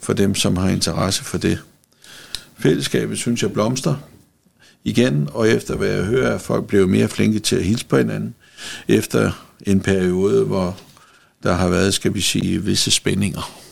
for 0.00 0.12
dem, 0.12 0.34
som 0.34 0.56
har 0.56 0.68
interesse 0.68 1.24
for 1.24 1.38
det. 1.38 1.58
Fællesskabet 2.58 3.18
synes 3.18 3.42
jeg 3.42 3.52
blomster 3.52 3.96
igen, 4.84 5.28
og 5.32 5.48
efter 5.48 5.76
hvad 5.76 5.88
jeg 5.88 6.04
hører, 6.04 6.34
at 6.34 6.40
folk 6.40 6.66
bliver 6.66 6.86
mere 6.86 7.08
flinke 7.08 7.38
til 7.38 7.56
at 7.56 7.64
hilse 7.64 7.86
på 7.86 7.96
hinanden, 7.96 8.34
efter 8.88 9.46
en 9.66 9.80
periode, 9.80 10.44
hvor 10.44 10.78
der 11.42 11.52
har 11.52 11.68
været, 11.68 11.94
skal 11.94 12.14
vi 12.14 12.20
sige, 12.20 12.64
visse 12.64 12.90
spændinger. 12.90 13.69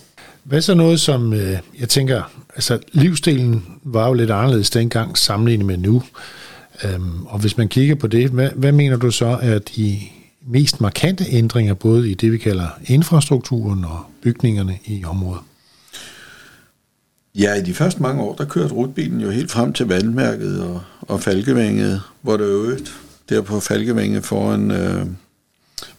Hvad 0.48 0.60
så 0.60 0.74
noget 0.74 1.00
som, 1.00 1.32
øh, 1.32 1.58
jeg 1.80 1.88
tænker, 1.88 2.22
altså 2.54 2.78
livsstilen 2.92 3.64
var 3.84 4.06
jo 4.08 4.12
lidt 4.12 4.30
anderledes 4.30 4.70
dengang 4.70 5.18
sammenlignet 5.18 5.66
med 5.66 5.76
nu. 5.76 6.02
Øhm, 6.84 7.26
og 7.26 7.38
hvis 7.38 7.56
man 7.56 7.68
kigger 7.68 7.94
på 7.94 8.06
det, 8.06 8.30
hvad, 8.30 8.50
hvad 8.56 8.72
mener 8.72 8.96
du 8.96 9.10
så 9.10 9.38
er 9.42 9.58
de 9.58 9.98
mest 10.46 10.80
markante 10.80 11.24
ændringer, 11.28 11.74
både 11.74 12.10
i 12.10 12.14
det, 12.14 12.32
vi 12.32 12.38
kalder 12.38 12.66
infrastrukturen 12.86 13.84
og 13.84 14.04
bygningerne 14.22 14.78
i 14.84 15.04
området? 15.04 15.42
Ja, 17.34 17.54
i 17.54 17.62
de 17.62 17.74
første 17.74 18.02
mange 18.02 18.22
år, 18.22 18.34
der 18.34 18.44
kørte 18.44 18.74
rutbilen 18.74 19.20
jo 19.20 19.30
helt 19.30 19.50
frem 19.50 19.72
til 19.72 19.86
vandmærket 19.86 20.62
og, 20.62 20.80
og 21.00 21.20
Falkevænget, 21.20 22.02
hvor 22.22 22.36
der 22.36 22.46
øvrigt 22.46 22.92
der 23.28 23.42
på 23.42 23.60
Falkevænget 23.60 24.24
foran 24.24 24.70
øh, 24.70 25.06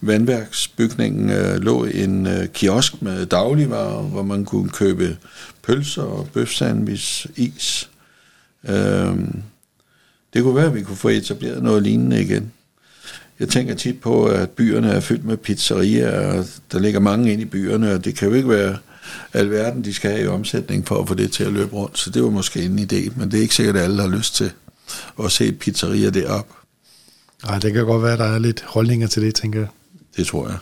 vandværksbygningen 0.00 1.30
øh, 1.30 1.56
lå 1.56 1.84
en 1.84 2.26
øh, 2.26 2.48
kiosk 2.48 3.02
med 3.02 3.26
dagligvarer, 3.26 4.02
hvor 4.02 4.22
man 4.22 4.44
kunne 4.44 4.68
købe 4.68 5.16
pølser 5.62 6.02
og 6.02 6.28
bøfsandvis, 6.34 7.26
is. 7.36 7.90
Øh, 8.68 9.18
det 10.34 10.42
kunne 10.42 10.56
være, 10.56 10.66
at 10.66 10.74
vi 10.74 10.82
kunne 10.82 10.96
få 10.96 11.08
etableret 11.08 11.62
noget 11.62 11.82
lignende 11.82 12.22
igen. 12.22 12.52
Jeg 13.40 13.48
tænker 13.48 13.74
tit 13.74 14.00
på, 14.00 14.24
at 14.24 14.50
byerne 14.50 14.90
er 14.90 15.00
fyldt 15.00 15.24
med 15.24 15.36
pizzerier, 15.36 16.38
og 16.38 16.44
der 16.72 16.78
ligger 16.78 17.00
mange 17.00 17.32
ind 17.32 17.42
i 17.42 17.44
byerne, 17.44 17.92
og 17.92 18.04
det 18.04 18.14
kan 18.14 18.28
jo 18.28 18.34
ikke 18.34 18.48
være 18.48 18.76
alverden, 19.32 19.84
de 19.84 19.94
skal 19.94 20.10
have 20.10 20.24
i 20.24 20.26
omsætning 20.26 20.86
for 20.86 21.02
at 21.02 21.08
få 21.08 21.14
det 21.14 21.32
til 21.32 21.44
at 21.44 21.52
løbe 21.52 21.76
rundt. 21.76 21.98
Så 21.98 22.10
det 22.10 22.22
var 22.22 22.30
måske 22.30 22.62
en 22.62 22.78
idé, 22.78 23.18
men 23.18 23.30
det 23.30 23.38
er 23.38 23.42
ikke 23.42 23.54
sikkert, 23.54 23.76
at 23.76 23.82
alle 23.82 24.02
har 24.02 24.08
lyst 24.08 24.34
til 24.34 24.52
at 25.24 25.32
se 25.32 25.52
pizzerier 25.52 26.10
deroppe. 26.10 26.59
Nej, 27.46 27.58
det 27.58 27.72
kan 27.72 27.84
godt 27.84 28.02
være, 28.02 28.12
at 28.12 28.18
der 28.18 28.24
er 28.24 28.38
lidt 28.38 28.64
holdninger 28.66 29.06
til 29.06 29.22
det, 29.22 29.34
tænker 29.34 29.58
jeg. 29.58 29.68
Det 30.16 30.26
tror 30.26 30.48
jeg. 30.48 30.58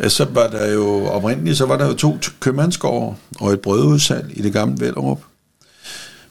Ja. 0.00 0.08
Så 0.08 0.24
var 0.24 0.46
der 0.46 0.72
jo 0.72 1.06
oprindeligt, 1.06 1.56
så 1.56 1.66
var 1.66 1.76
der 1.76 1.86
jo 1.86 1.94
to 1.94 2.18
købmandsgårde 2.40 3.16
og 3.40 3.52
et 3.52 3.60
brødudsalg 3.60 4.38
i 4.38 4.42
det 4.42 4.52
gamle 4.52 4.80
Vellerup. 4.80 5.20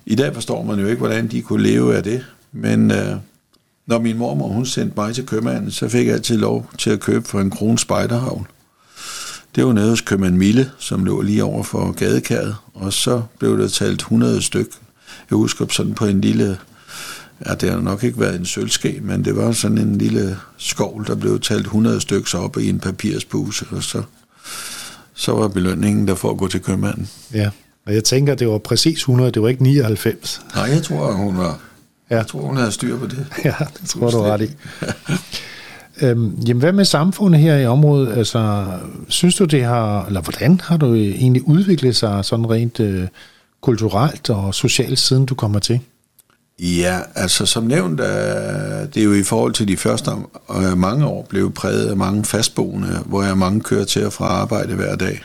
I 0.06 0.16
dag 0.16 0.34
forstår 0.34 0.64
man 0.64 0.80
jo 0.80 0.88
ikke, 0.88 0.98
hvordan 0.98 1.28
de 1.28 1.42
kunne 1.42 1.64
leve 1.64 1.96
af 1.96 2.04
det, 2.04 2.26
men 2.52 2.92
øh, 2.92 3.16
når 3.86 4.00
min 4.00 4.18
mormor 4.18 4.48
hun 4.48 4.66
sendte 4.66 4.94
mig 4.98 5.16
til 5.16 5.26
købmanden, 5.26 5.72
så 5.72 5.90
fik 5.90 6.08
jeg 6.08 6.16
altid 6.16 6.38
lov 6.38 6.70
til 6.78 6.90
at 6.90 7.00
købe 7.00 7.28
for 7.28 7.40
en 7.40 7.52
krone 7.52 7.80
spejderhavn. 7.80 8.48
Det 9.56 9.66
var 9.66 9.74
nede 9.74 9.90
hos 9.90 10.02
købmand 10.02 10.36
Mille, 10.36 10.72
som 10.80 11.06
lå 11.06 11.22
lige 11.22 11.44
over 11.44 11.64
for 11.64 11.92
gadekæret, 11.92 12.56
og 12.74 12.94
så 12.94 13.22
blev 13.40 13.60
der 13.60 13.68
talt 13.68 14.00
100 14.00 14.42
styk. 14.42 14.68
Jeg 15.30 15.36
husker 15.36 15.66
sådan 15.70 15.94
på 15.94 16.06
en 16.06 16.22
lille, 16.22 16.58
ja 17.46 17.56
det 17.56 17.72
har 17.72 17.80
nok 17.80 18.04
ikke 18.04 18.20
været 18.20 18.40
en 18.40 18.46
sølvske, 18.46 19.00
men 19.02 19.26
det 19.26 19.36
var 19.36 19.52
sådan 19.52 19.78
en 19.78 19.98
lille 19.98 20.38
skovl, 20.58 21.08
der 21.08 21.16
blev 21.16 21.40
talt 21.40 21.66
100 21.66 22.02
stykker 22.02 22.38
op 22.38 22.58
i 22.58 22.70
en 22.70 22.80
papirspuse, 22.80 23.66
og 23.72 23.84
så, 23.84 24.02
så 25.14 25.32
var 25.32 25.48
belønningen 25.48 26.08
der 26.08 26.16
for 26.16 26.32
at 26.32 26.38
gå 26.38 26.48
til 26.48 26.62
købmanden. 26.62 27.10
Ja, 27.34 27.50
og 27.86 27.94
jeg 27.94 28.04
tænker, 28.04 28.36
det 28.36 28.48
var 28.48 28.58
præcis 28.58 29.00
100, 29.00 29.32
det 29.32 29.42
var 29.42 29.48
ikke 29.48 29.64
99. 29.64 30.42
Nej, 30.56 30.64
jeg 30.64 30.84
tror, 30.84 31.12
hun 31.12 31.38
var 31.38 31.60
Ja. 32.10 32.16
Jeg 32.16 32.28
tror, 32.28 32.42
hun 32.42 32.58
havde 32.58 32.72
styr 32.72 32.98
på 32.98 33.08
det. 33.08 33.26
Ja, 33.46 33.54
det 33.82 33.90
tror 33.90 34.10
du 34.10 34.22
ret 34.22 34.42
i. 34.42 34.50
øhm, 36.06 36.40
jamen, 36.48 36.60
hvad 36.62 36.74
med 36.74 36.86
samfundet 36.86 37.42
her 37.42 37.58
i 37.58 37.66
området? 37.66 38.18
Altså, 38.18 38.66
synes 39.08 39.36
du, 39.36 39.46
det 39.46 39.64
har, 39.64 40.06
eller 40.06 40.22
hvordan 40.22 40.62
har 40.64 40.78
du 40.78 40.94
egentlig 40.94 41.48
udviklet 41.48 41.96
sig 41.96 42.26
sådan 42.26 42.50
rent 42.50 42.80
øh, 42.80 43.08
kulturelt 43.62 44.30
og 44.30 44.56
socialt, 44.56 45.00
siden 45.00 45.26
du 45.26 45.36
kommer 45.36 45.60
til? 45.60 45.80
Ja, 46.60 47.02
altså 47.16 47.46
som 47.46 47.64
nævnt, 47.64 48.00
øh, 48.00 48.08
det 48.94 48.98
er 48.98 49.04
jo 49.04 49.14
i 49.14 49.24
forhold 49.24 49.54
til 49.54 49.68
de 49.68 49.78
første 49.78 50.12
øh, 50.56 50.78
mange 50.78 51.06
år 51.06 51.26
blev 51.30 51.54
præget 51.54 51.88
af 51.88 51.98
mange 51.98 52.26
fastboende, 52.26 53.04
hvor 53.06 53.24
jeg 53.24 53.38
mange 53.38 53.62
kører 53.62 53.86
til 53.86 54.06
og 54.06 54.14
fra 54.14 54.26
arbejde 54.26 54.76
hver 54.76 54.96
dag. 54.96 55.24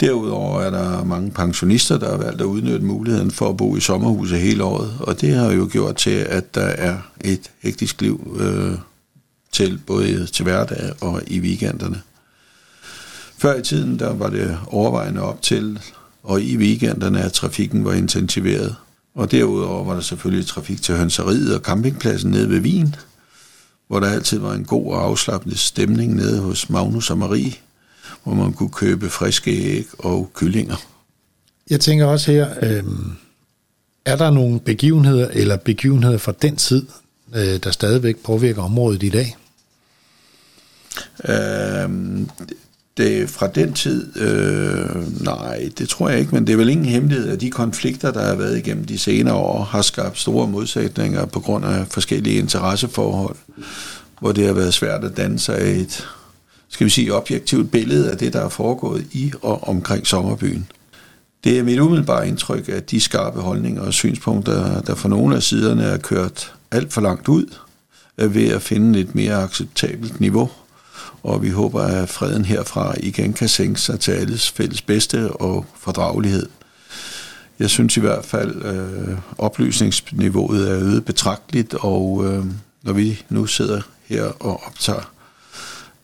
Derudover 0.00 0.60
er 0.60 0.70
der 0.70 1.04
mange 1.04 1.30
pensionister, 1.30 1.98
der 1.98 2.10
har 2.10 2.16
valgt 2.16 2.40
at 2.40 2.46
udnytte 2.46 2.84
muligheden 2.84 3.30
for 3.30 3.48
at 3.48 3.56
bo 3.56 3.76
i 3.76 3.80
sommerhuset 3.80 4.40
hele 4.40 4.64
året, 4.64 4.94
og 5.00 5.20
det 5.20 5.34
har 5.34 5.52
jo 5.52 5.68
gjort 5.72 5.96
til, 5.96 6.10
at 6.10 6.54
der 6.54 6.66
er 6.66 6.96
et 7.20 7.50
hektisk 7.62 8.00
liv 8.00 8.36
øh, 8.40 8.78
til 9.52 9.80
både 9.86 10.26
til 10.26 10.42
hverdag 10.42 10.92
og 11.00 11.22
i 11.26 11.40
weekenderne. 11.40 12.02
Før 13.38 13.54
i 13.54 13.62
tiden, 13.62 13.98
der 13.98 14.14
var 14.14 14.28
det 14.28 14.58
overvejende 14.66 15.22
op 15.22 15.42
til, 15.42 15.80
og 16.22 16.42
i 16.42 16.56
weekenderne, 16.56 17.20
at 17.20 17.32
trafikken 17.32 17.84
var 17.84 17.92
intensiveret. 17.92 18.76
Og 19.14 19.30
derudover 19.30 19.84
var 19.84 19.94
der 19.94 20.00
selvfølgelig 20.00 20.46
trafik 20.46 20.82
til 20.82 20.96
hønseriet 20.96 21.54
og 21.54 21.60
campingpladsen 21.60 22.30
nede 22.30 22.50
ved 22.50 22.60
Wien, 22.60 22.94
hvor 23.88 24.00
der 24.00 24.10
altid 24.10 24.38
var 24.38 24.54
en 24.54 24.64
god 24.64 24.92
og 24.92 25.04
afslappende 25.04 25.56
stemning 25.58 26.14
nede 26.14 26.40
hos 26.40 26.70
Magnus 26.70 27.10
og 27.10 27.18
Marie, 27.18 27.52
hvor 28.24 28.34
man 28.34 28.52
kunne 28.52 28.70
købe 28.70 29.10
friske 29.10 29.50
æg 29.50 29.86
og 29.98 30.30
kyllinger. 30.34 30.76
Jeg 31.70 31.80
tænker 31.80 32.06
også 32.06 32.32
her, 32.32 32.48
øh, 32.62 32.84
er 34.04 34.16
der 34.16 34.30
nogle 34.30 34.60
begivenheder 34.60 35.28
eller 35.28 35.56
begivenheder 35.56 36.18
fra 36.18 36.32
den 36.42 36.56
tid, 36.56 36.86
øh, 37.34 37.56
der 37.64 37.70
stadigvæk 37.70 38.16
påvirker 38.16 38.62
området 38.62 39.02
i 39.02 39.08
dag? 39.08 39.36
Øh, 41.28 41.90
det, 42.96 43.30
fra 43.30 43.46
den 43.46 43.72
tid, 43.72 44.16
øh, 44.16 45.24
nej, 45.24 45.70
det 45.78 45.88
tror 45.88 46.08
jeg 46.08 46.18
ikke, 46.18 46.34
men 46.34 46.46
det 46.46 46.52
er 46.52 46.56
vel 46.56 46.68
ingen 46.68 46.86
hemmelighed, 46.86 47.28
at 47.28 47.40
de 47.40 47.50
konflikter, 47.50 48.10
der 48.10 48.26
har 48.26 48.34
været 48.34 48.58
igennem 48.58 48.84
de 48.84 48.98
senere 48.98 49.34
år, 49.34 49.62
har 49.64 49.82
skabt 49.82 50.18
store 50.18 50.48
modsætninger 50.48 51.24
på 51.24 51.40
grund 51.40 51.64
af 51.64 51.86
forskellige 51.86 52.38
interesseforhold, 52.38 53.36
hvor 54.20 54.32
det 54.32 54.46
har 54.46 54.52
været 54.52 54.74
svært 54.74 55.04
at 55.04 55.16
danne 55.16 55.38
sig 55.38 55.80
et, 55.80 56.08
skal 56.68 56.84
vi 56.84 56.90
sige, 56.90 57.14
objektivt 57.14 57.70
billede 57.70 58.10
af 58.10 58.18
det, 58.18 58.32
der 58.32 58.40
er 58.40 58.48
foregået 58.48 59.06
i 59.12 59.32
og 59.42 59.68
omkring 59.68 60.06
sommerbyen. 60.06 60.66
Det 61.44 61.58
er 61.58 61.62
mit 61.62 61.78
umiddelbare 61.78 62.28
indtryk, 62.28 62.68
at 62.68 62.90
de 62.90 63.00
skarpe 63.00 63.40
holdninger 63.40 63.82
og 63.82 63.92
synspunkter, 63.92 64.80
der 64.80 64.94
for 64.94 65.08
nogle 65.08 65.36
af 65.36 65.42
siderne 65.42 65.82
er 65.82 65.98
kørt 65.98 66.54
alt 66.70 66.92
for 66.92 67.00
langt 67.00 67.28
ud, 67.28 67.54
er 68.18 68.26
ved 68.26 68.48
at 68.48 68.62
finde 68.62 69.00
et 69.00 69.14
mere 69.14 69.42
acceptabelt 69.42 70.20
niveau 70.20 70.50
og 71.22 71.42
vi 71.42 71.48
håber, 71.48 71.80
at 71.80 72.08
freden 72.08 72.44
herfra 72.44 72.94
igen 73.00 73.32
kan 73.32 73.48
sænke 73.48 73.80
sig 73.80 74.00
til 74.00 74.12
alles 74.12 74.50
fælles 74.50 74.82
bedste 74.82 75.32
og 75.32 75.66
fordragelighed. 75.76 76.48
Jeg 77.58 77.70
synes 77.70 77.96
i 77.96 78.00
hvert 78.00 78.24
fald, 78.24 78.62
at 78.62 79.08
øh, 79.08 79.18
oplysningsniveauet 79.38 80.70
er 80.70 80.78
øget 80.78 81.04
betragteligt, 81.04 81.74
og 81.74 82.24
øh, 82.24 82.44
når 82.82 82.92
vi 82.92 83.22
nu 83.28 83.46
sidder 83.46 83.80
her 84.06 84.24
og 84.24 84.62
optager 84.66 85.12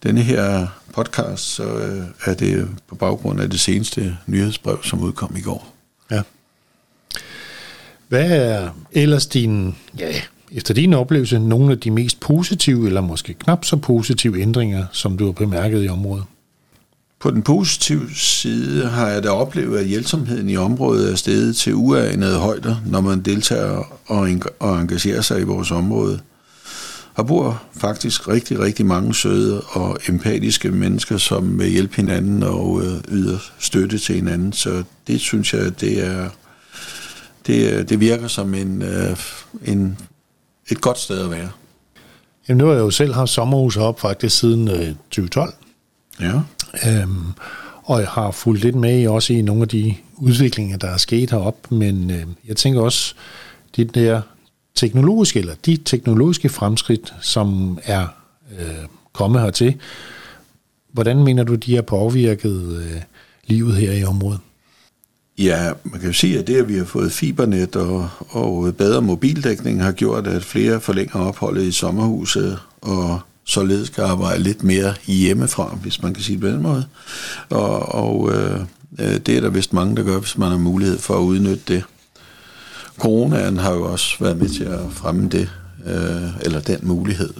denne 0.02 0.22
her 0.22 0.66
podcast, 0.94 1.42
så 1.42 1.64
øh, 1.64 2.04
er 2.24 2.34
det 2.34 2.68
på 2.88 2.94
baggrund 2.94 3.40
af 3.40 3.50
det 3.50 3.60
seneste 3.60 4.18
nyhedsbrev, 4.26 4.84
som 4.84 5.00
udkom 5.00 5.36
i 5.36 5.40
går. 5.40 5.74
Ja. 6.10 6.22
Hvad 8.08 8.30
er 8.30 8.70
ellers 8.92 9.26
din, 9.26 9.76
ja, 9.98 10.20
efter 10.52 10.74
din 10.74 10.94
oplevelse 10.94 11.38
nogle 11.38 11.72
af 11.72 11.78
de 11.80 11.90
mest 11.90 12.20
positive, 12.20 12.86
eller 12.86 13.00
måske 13.00 13.34
knap 13.34 13.64
så 13.64 13.76
positive 13.76 14.40
ændringer, 14.40 14.84
som 14.92 15.16
du 15.16 15.24
har 15.24 15.32
bemærket 15.32 15.84
i 15.84 15.88
området? 15.88 16.24
På 17.20 17.30
den 17.30 17.42
positive 17.42 18.14
side 18.14 18.86
har 18.86 19.08
jeg 19.08 19.22
da 19.22 19.28
oplevet, 19.28 19.78
at 19.78 19.86
hjælpsomheden 19.86 20.50
i 20.50 20.56
området 20.56 21.12
er 21.12 21.16
steget 21.16 21.56
til 21.56 21.74
uanede 21.74 22.38
højder, 22.38 22.76
når 22.86 23.00
man 23.00 23.20
deltager 23.20 24.00
og 24.06 24.28
og 24.58 24.80
engagerer 24.80 25.20
sig 25.20 25.40
i 25.40 25.44
vores 25.44 25.70
område. 25.70 26.20
Her 27.16 27.24
bor 27.24 27.62
faktisk 27.76 28.28
rigtig, 28.28 28.60
rigtig 28.60 28.86
mange 28.86 29.14
søde 29.14 29.60
og 29.60 29.98
empatiske 30.08 30.70
mennesker, 30.70 31.16
som 31.16 31.58
vil 31.58 31.68
hjælpe 31.68 31.96
hinanden 31.96 32.42
og 32.42 32.82
øh, 32.84 32.92
yder 33.08 33.38
støtte 33.58 33.98
til 33.98 34.14
hinanden. 34.14 34.52
Så 34.52 34.82
det 35.06 35.20
synes 35.20 35.54
jeg, 35.54 35.80
det 35.80 36.06
er 36.06 36.28
det, 37.46 37.88
det 37.88 38.00
virker 38.00 38.28
som 38.28 38.54
en, 38.54 38.82
øh, 38.82 39.16
en 39.64 39.98
et 40.70 40.80
godt 40.80 40.98
sted 40.98 41.24
at 41.24 41.30
være. 41.30 41.50
Jamen, 42.48 42.58
nu 42.58 42.66
har 42.66 42.72
jeg 42.72 42.80
jo 42.80 42.90
selv 42.90 43.14
haft 43.14 43.30
sommerhus 43.30 43.76
op 43.76 44.00
faktisk 44.00 44.38
siden 44.38 44.68
øh, 44.68 44.94
2012. 45.10 45.54
Ja. 46.20 46.40
Øhm, 46.86 47.32
og 47.82 48.00
jeg 48.00 48.08
har 48.08 48.30
fulgt 48.30 48.62
lidt 48.62 48.74
med 48.74 49.02
i 49.02 49.06
også 49.06 49.32
i 49.32 49.42
nogle 49.42 49.62
af 49.62 49.68
de 49.68 49.94
udviklinger, 50.16 50.76
der 50.76 50.88
er 50.88 50.96
sket 50.96 51.30
herop, 51.30 51.72
men 51.72 52.10
øh, 52.10 52.26
jeg 52.48 52.56
tænker 52.56 52.80
også, 52.80 53.14
det 53.76 53.94
der 53.94 54.20
teknologiske, 54.74 55.38
eller 55.38 55.54
de 55.66 55.76
teknologiske 55.76 56.48
fremskridt, 56.48 57.14
som 57.20 57.78
er 57.84 58.06
øh, 58.58 58.86
kommet 59.12 59.42
hertil, 59.42 59.74
hvordan 60.92 61.24
mener 61.24 61.44
du, 61.44 61.54
de 61.54 61.74
har 61.74 61.82
påvirket 61.82 62.76
øh, 62.76 63.00
livet 63.44 63.76
her 63.76 63.92
i 63.92 64.04
området? 64.04 64.40
Ja, 65.38 65.72
man 65.84 66.00
kan 66.00 66.08
jo 66.08 66.12
sige, 66.12 66.38
at 66.38 66.46
det, 66.46 66.56
at 66.56 66.68
vi 66.68 66.76
har 66.76 66.84
fået 66.84 67.12
fibernet 67.12 67.76
og, 67.76 68.08
og 68.28 68.74
bedre 68.74 69.02
mobildækning, 69.02 69.82
har 69.82 69.92
gjort, 69.92 70.26
at 70.26 70.44
flere 70.44 70.80
forlænger 70.80 71.20
opholdet 71.20 71.62
i 71.62 71.72
sommerhuset, 71.72 72.58
og 72.80 73.20
således 73.44 73.90
kan 73.90 74.04
arbejde 74.04 74.42
lidt 74.42 74.62
mere 74.62 74.94
hjemmefra, 75.06 75.78
hvis 75.82 76.02
man 76.02 76.14
kan 76.14 76.22
sige 76.22 76.36
det 76.36 76.40
på 76.40 76.48
den 76.48 76.62
måde. 76.62 76.86
Og, 77.50 77.94
og 77.94 78.32
øh, 78.34 78.60
det 78.98 79.28
er 79.28 79.40
der 79.40 79.50
vist 79.50 79.72
mange, 79.72 79.96
der 79.96 80.02
gør, 80.02 80.18
hvis 80.18 80.38
man 80.38 80.50
har 80.50 80.58
mulighed 80.58 80.98
for 80.98 81.14
at 81.14 81.22
udnytte 81.22 81.62
det. 81.68 81.84
Coronaen 82.98 83.56
har 83.56 83.72
jo 83.72 83.92
også 83.92 84.16
været 84.20 84.36
med 84.36 84.48
til 84.48 84.64
at 84.64 84.80
fremme 84.92 85.28
det, 85.28 85.50
øh, 85.86 86.36
eller 86.42 86.60
den 86.60 86.78
mulighed 86.82 87.34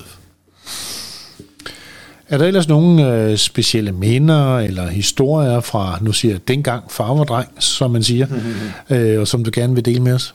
er 2.28 2.38
der 2.38 2.46
ellers 2.46 2.68
nogle 2.68 3.14
øh, 3.14 3.36
specielle 3.36 3.92
minder 3.92 4.58
eller 4.58 4.86
historier 4.86 5.60
fra, 5.60 5.98
nu 6.02 6.12
siger 6.12 6.32
jeg, 6.34 6.48
dengang 6.48 6.90
far 6.90 7.14
var 7.14 7.24
dreng, 7.24 7.48
som 7.58 7.90
man 7.90 8.02
siger, 8.02 8.26
mm-hmm. 8.26 8.96
øh, 8.96 9.20
og 9.20 9.28
som 9.28 9.44
du 9.44 9.50
gerne 9.54 9.74
vil 9.74 9.84
dele 9.84 10.02
med 10.02 10.12
os? 10.12 10.34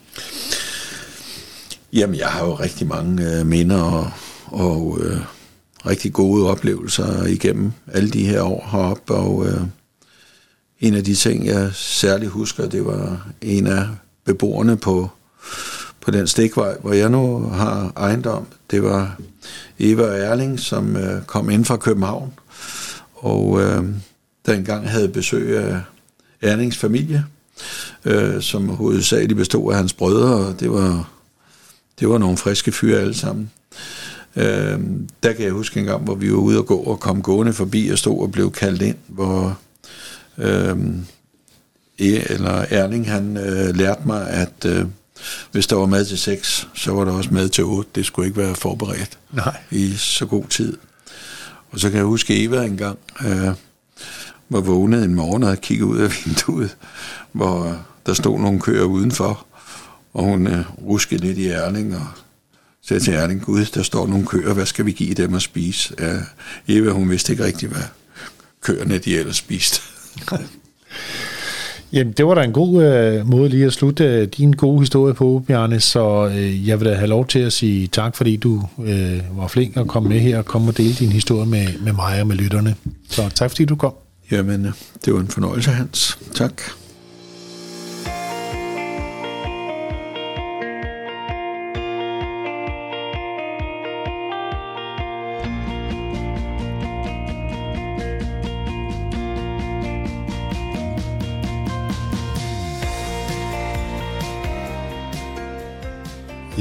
Jamen, 1.92 2.16
jeg 2.16 2.26
har 2.26 2.44
jo 2.44 2.54
rigtig 2.54 2.86
mange 2.86 3.38
øh, 3.38 3.46
minder 3.46 3.82
og, 3.82 4.10
og 4.46 4.98
øh, 5.00 5.20
rigtig 5.86 6.12
gode 6.12 6.50
oplevelser 6.50 7.26
igennem 7.26 7.72
alle 7.92 8.10
de 8.10 8.26
her 8.26 8.42
år 8.42 8.68
heroppe, 8.72 9.14
og 9.14 9.46
øh, 9.46 9.60
en 10.80 10.94
af 10.94 11.04
de 11.04 11.14
ting, 11.14 11.46
jeg 11.46 11.70
særligt 11.74 12.30
husker, 12.30 12.68
det 12.68 12.86
var 12.86 13.28
en 13.40 13.66
af 13.66 13.86
beboerne 14.24 14.76
på, 14.76 15.10
på 16.02 16.10
den 16.10 16.26
stikvej, 16.26 16.76
hvor 16.80 16.92
jeg 16.92 17.10
nu 17.10 17.38
har 17.38 17.92
ejendom. 17.96 18.46
Det 18.70 18.82
var 18.82 19.16
Eva 19.78 20.02
Erling, 20.02 20.60
som 20.60 20.96
øh, 20.96 21.22
kom 21.22 21.50
ind 21.50 21.64
fra 21.64 21.76
København, 21.76 22.32
og 23.14 23.60
øh, 23.62 23.84
dengang 24.46 24.90
havde 24.90 25.08
besøg 25.08 25.58
af 25.58 25.80
Erlings 26.42 26.76
familie, 26.76 27.24
øh, 28.04 28.42
som 28.42 28.68
hovedsageligt 28.68 29.36
bestod 29.36 29.72
af 29.72 29.78
hans 29.78 29.92
brødre, 29.92 30.46
og 30.46 30.60
det 30.60 30.70
var, 30.70 31.10
det 32.00 32.08
var 32.08 32.18
nogle 32.18 32.36
friske 32.36 32.72
fyre 32.72 33.00
alle 33.00 33.14
sammen. 33.14 33.50
Øh, 34.36 34.80
der 35.22 35.32
kan 35.32 35.44
jeg 35.44 35.52
huske 35.52 35.80
en 35.80 35.86
gang, 35.86 36.04
hvor 36.04 36.14
vi 36.14 36.32
var 36.32 36.38
ude 36.38 36.58
og 36.58 36.66
gå 36.66 36.76
og 36.76 37.00
kom 37.00 37.22
gående 37.22 37.52
forbi 37.52 37.88
og 37.88 37.98
stod 37.98 38.22
og 38.22 38.32
blev 38.32 38.52
kaldt 38.52 38.82
ind, 38.82 38.96
hvor 39.06 39.58
øh, 40.38 40.76
e- 42.00 42.32
eller 42.32 42.64
Erling 42.70 43.10
han 43.10 43.36
øh, 43.36 43.76
lærte 43.76 44.02
mig, 44.06 44.30
at 44.30 44.64
øh, 44.66 44.86
hvis 45.52 45.66
der 45.66 45.76
var 45.76 45.86
mad 45.86 46.04
til 46.04 46.18
seks, 46.18 46.68
så 46.74 46.92
var 46.92 47.04
der 47.04 47.12
også 47.12 47.30
mad 47.32 47.48
til 47.48 47.64
otte. 47.64 47.90
Det 47.94 48.06
skulle 48.06 48.28
ikke 48.28 48.40
være 48.40 48.54
forberedt 48.54 49.18
Nej. 49.32 49.56
i 49.70 49.92
så 49.96 50.26
god 50.26 50.44
tid. 50.46 50.76
Og 51.70 51.80
så 51.80 51.90
kan 51.90 51.96
jeg 51.96 52.06
huske 52.06 52.44
Eva 52.44 52.64
engang, 52.64 52.98
øh, 53.24 53.54
var 54.48 54.60
vågnet 54.60 55.04
en 55.04 55.14
morgen 55.14 55.42
og 55.42 55.48
havde 55.48 55.60
kigget 55.60 55.84
ud 55.84 55.98
af 55.98 56.10
vinduet, 56.24 56.76
hvor 57.32 57.86
der 58.06 58.14
stod 58.14 58.40
nogle 58.40 58.60
køer 58.60 58.84
udenfor, 58.84 59.46
og 60.12 60.24
hun 60.24 60.46
øh, 60.46 60.64
ruskede 60.82 61.20
lidt 61.20 61.38
i 61.38 61.46
Erling 61.46 61.96
og 61.96 62.06
sagde 62.82 63.02
til 63.02 63.14
Erling, 63.14 63.42
Gud, 63.42 63.64
der 63.64 63.82
står 63.82 64.06
nogle 64.06 64.26
køer, 64.26 64.54
hvad 64.54 64.66
skal 64.66 64.86
vi 64.86 64.92
give 64.92 65.14
dem 65.14 65.34
at 65.34 65.42
spise? 65.42 65.94
Ja, 66.00 66.18
Eva, 66.68 66.90
hun 66.90 67.10
vidste 67.10 67.32
ikke 67.32 67.44
rigtigt, 67.44 67.72
hvad 67.72 67.82
køerne 68.60 68.98
de 68.98 69.18
ellers 69.18 69.36
spiste. 69.36 69.80
Jamen, 71.92 72.12
det 72.12 72.26
var 72.26 72.34
da 72.34 72.42
en 72.42 72.52
god 72.52 72.82
øh, 72.82 73.28
måde 73.30 73.48
lige 73.48 73.66
at 73.66 73.72
slutte 73.72 74.04
øh, 74.04 74.28
din 74.28 74.52
gode 74.52 74.80
historie 74.80 75.14
på, 75.14 75.42
Bjarne, 75.46 75.80
så 75.80 76.26
øh, 76.26 76.68
jeg 76.68 76.80
vil 76.80 76.88
da 76.88 76.94
have 76.94 77.08
lov 77.08 77.26
til 77.26 77.38
at 77.38 77.52
sige 77.52 77.86
tak, 77.86 78.16
fordi 78.16 78.36
du 78.36 78.62
øh, 78.84 79.20
var 79.36 79.48
flink 79.48 79.76
at 79.76 79.86
komme 79.88 80.08
med 80.08 80.20
her 80.20 80.38
og 80.38 80.44
komme 80.44 80.68
og 80.68 80.76
dele 80.76 80.92
din 80.92 81.12
historie 81.12 81.46
med, 81.46 81.66
med 81.84 81.92
mig 81.92 82.20
og 82.20 82.26
med 82.26 82.36
lytterne. 82.36 82.74
Så 83.08 83.28
tak, 83.34 83.50
fordi 83.50 83.64
du 83.64 83.76
kom. 83.76 83.92
Jamen, 84.30 84.66
det 85.04 85.14
var 85.14 85.20
en 85.20 85.28
fornøjelse, 85.28 85.70
Hans. 85.70 86.18
Tak. 86.34 86.62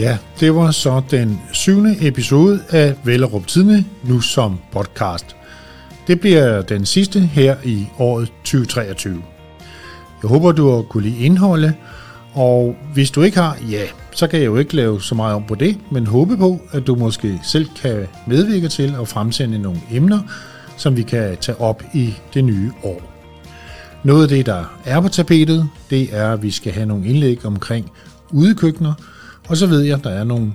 Ja, 0.01 0.17
det 0.39 0.55
var 0.55 0.71
så 0.71 1.01
den 1.11 1.41
syvende 1.51 2.07
episode 2.07 2.61
af 2.69 2.95
Vellerup 3.03 3.47
Tidene, 3.47 3.85
nu 4.03 4.21
som 4.21 4.59
podcast. 4.71 5.35
Det 6.07 6.19
bliver 6.19 6.61
den 6.61 6.85
sidste 6.85 7.19
her 7.19 7.55
i 7.63 7.87
året 7.99 8.31
2023. 8.43 9.23
Jeg 10.21 10.29
håber, 10.29 10.51
du 10.51 10.69
har 10.69 10.81
kunne 10.81 11.03
lide 11.03 11.25
indholdet, 11.25 11.73
og 12.33 12.75
hvis 12.93 13.11
du 13.11 13.21
ikke 13.21 13.37
har, 13.37 13.57
ja, 13.71 13.83
så 14.11 14.27
kan 14.27 14.39
jeg 14.39 14.45
jo 14.45 14.57
ikke 14.57 14.75
lave 14.75 15.01
så 15.01 15.15
meget 15.15 15.35
om 15.35 15.43
på 15.47 15.55
det, 15.55 15.77
men 15.91 16.07
håbe 16.07 16.37
på, 16.37 16.61
at 16.71 16.87
du 16.87 16.95
måske 16.95 17.39
selv 17.43 17.69
kan 17.81 18.07
medvirke 18.27 18.67
til 18.67 18.95
at 19.01 19.07
fremsende 19.07 19.59
nogle 19.59 19.79
emner, 19.91 20.19
som 20.77 20.97
vi 20.97 21.03
kan 21.03 21.37
tage 21.37 21.61
op 21.61 21.83
i 21.93 22.13
det 22.33 22.43
nye 22.43 22.71
år. 22.83 23.01
Noget 24.03 24.23
af 24.23 24.29
det, 24.29 24.45
der 24.45 24.63
er 24.85 25.01
på 25.01 25.07
tapetet, 25.07 25.69
det 25.89 26.09
er, 26.11 26.33
at 26.33 26.43
vi 26.43 26.51
skal 26.51 26.73
have 26.73 26.85
nogle 26.85 27.07
indlæg 27.07 27.45
omkring 27.45 27.91
udekøkkener, 28.31 28.93
og 29.51 29.57
så 29.57 29.67
ved 29.67 29.81
jeg, 29.81 29.97
at 29.97 30.03
der 30.03 30.09
er 30.09 30.23
nogle 30.23 30.53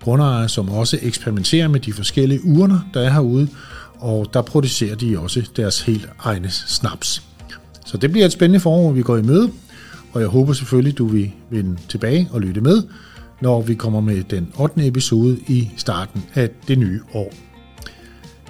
grundejere, 0.00 0.48
som 0.48 0.68
også 0.68 0.98
eksperimenterer 1.02 1.68
med 1.68 1.80
de 1.80 1.92
forskellige 1.92 2.44
urner, 2.44 2.80
der 2.94 3.00
er 3.00 3.10
herude, 3.10 3.48
og 3.98 4.26
der 4.34 4.42
producerer 4.42 4.94
de 4.94 5.18
også 5.18 5.48
deres 5.56 5.80
helt 5.80 6.08
egne 6.18 6.50
snaps. 6.50 7.22
Så 7.86 7.96
det 7.96 8.10
bliver 8.12 8.26
et 8.26 8.32
spændende 8.32 8.60
forår, 8.60 8.92
vi 8.92 9.02
går 9.02 9.16
i 9.16 9.22
møde, 9.22 9.50
og 10.12 10.20
jeg 10.20 10.28
håber 10.28 10.52
selvfølgelig, 10.52 10.98
du 10.98 11.06
vil 11.06 11.32
vende 11.50 11.76
tilbage 11.88 12.28
og 12.32 12.40
lytte 12.40 12.60
med, 12.60 12.82
når 13.40 13.62
vi 13.62 13.74
kommer 13.74 14.00
med 14.00 14.22
den 14.22 14.48
8. 14.58 14.86
episode 14.86 15.38
i 15.46 15.70
starten 15.76 16.24
af 16.34 16.50
det 16.68 16.78
nye 16.78 17.00
år. 17.14 17.32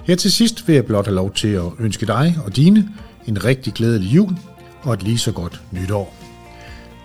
Her 0.03 0.15
til 0.15 0.31
sidst 0.31 0.67
vil 0.67 0.73
jeg 0.73 0.85
blot 0.85 1.05
have 1.05 1.15
lov 1.15 1.33
til 1.33 1.47
at 1.47 1.65
ønske 1.79 2.05
dig 2.05 2.37
og 2.45 2.55
dine 2.55 2.89
en 3.27 3.45
rigtig 3.45 3.73
glædelig 3.73 4.15
jul 4.15 4.37
og 4.81 4.93
et 4.93 5.03
lige 5.03 5.17
så 5.17 5.31
godt 5.31 5.61
nytår. 5.71 6.15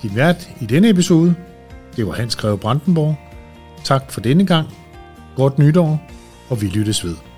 Din 0.03 0.17
vært 0.17 0.49
i 0.61 0.67
denne 0.67 0.89
episode, 0.89 1.35
det 1.97 2.07
var 2.07 2.13
Hans 2.13 2.37
Greve 2.37 2.59
Brandenborg. 2.59 3.17
Tak 3.85 4.13
for 4.13 4.21
denne 4.21 4.47
gang. 4.47 4.69
Godt 5.37 5.59
nytår, 5.59 6.03
og 6.49 6.63
vi 6.63 6.67
lyttes 6.67 7.05
ved. 7.05 7.32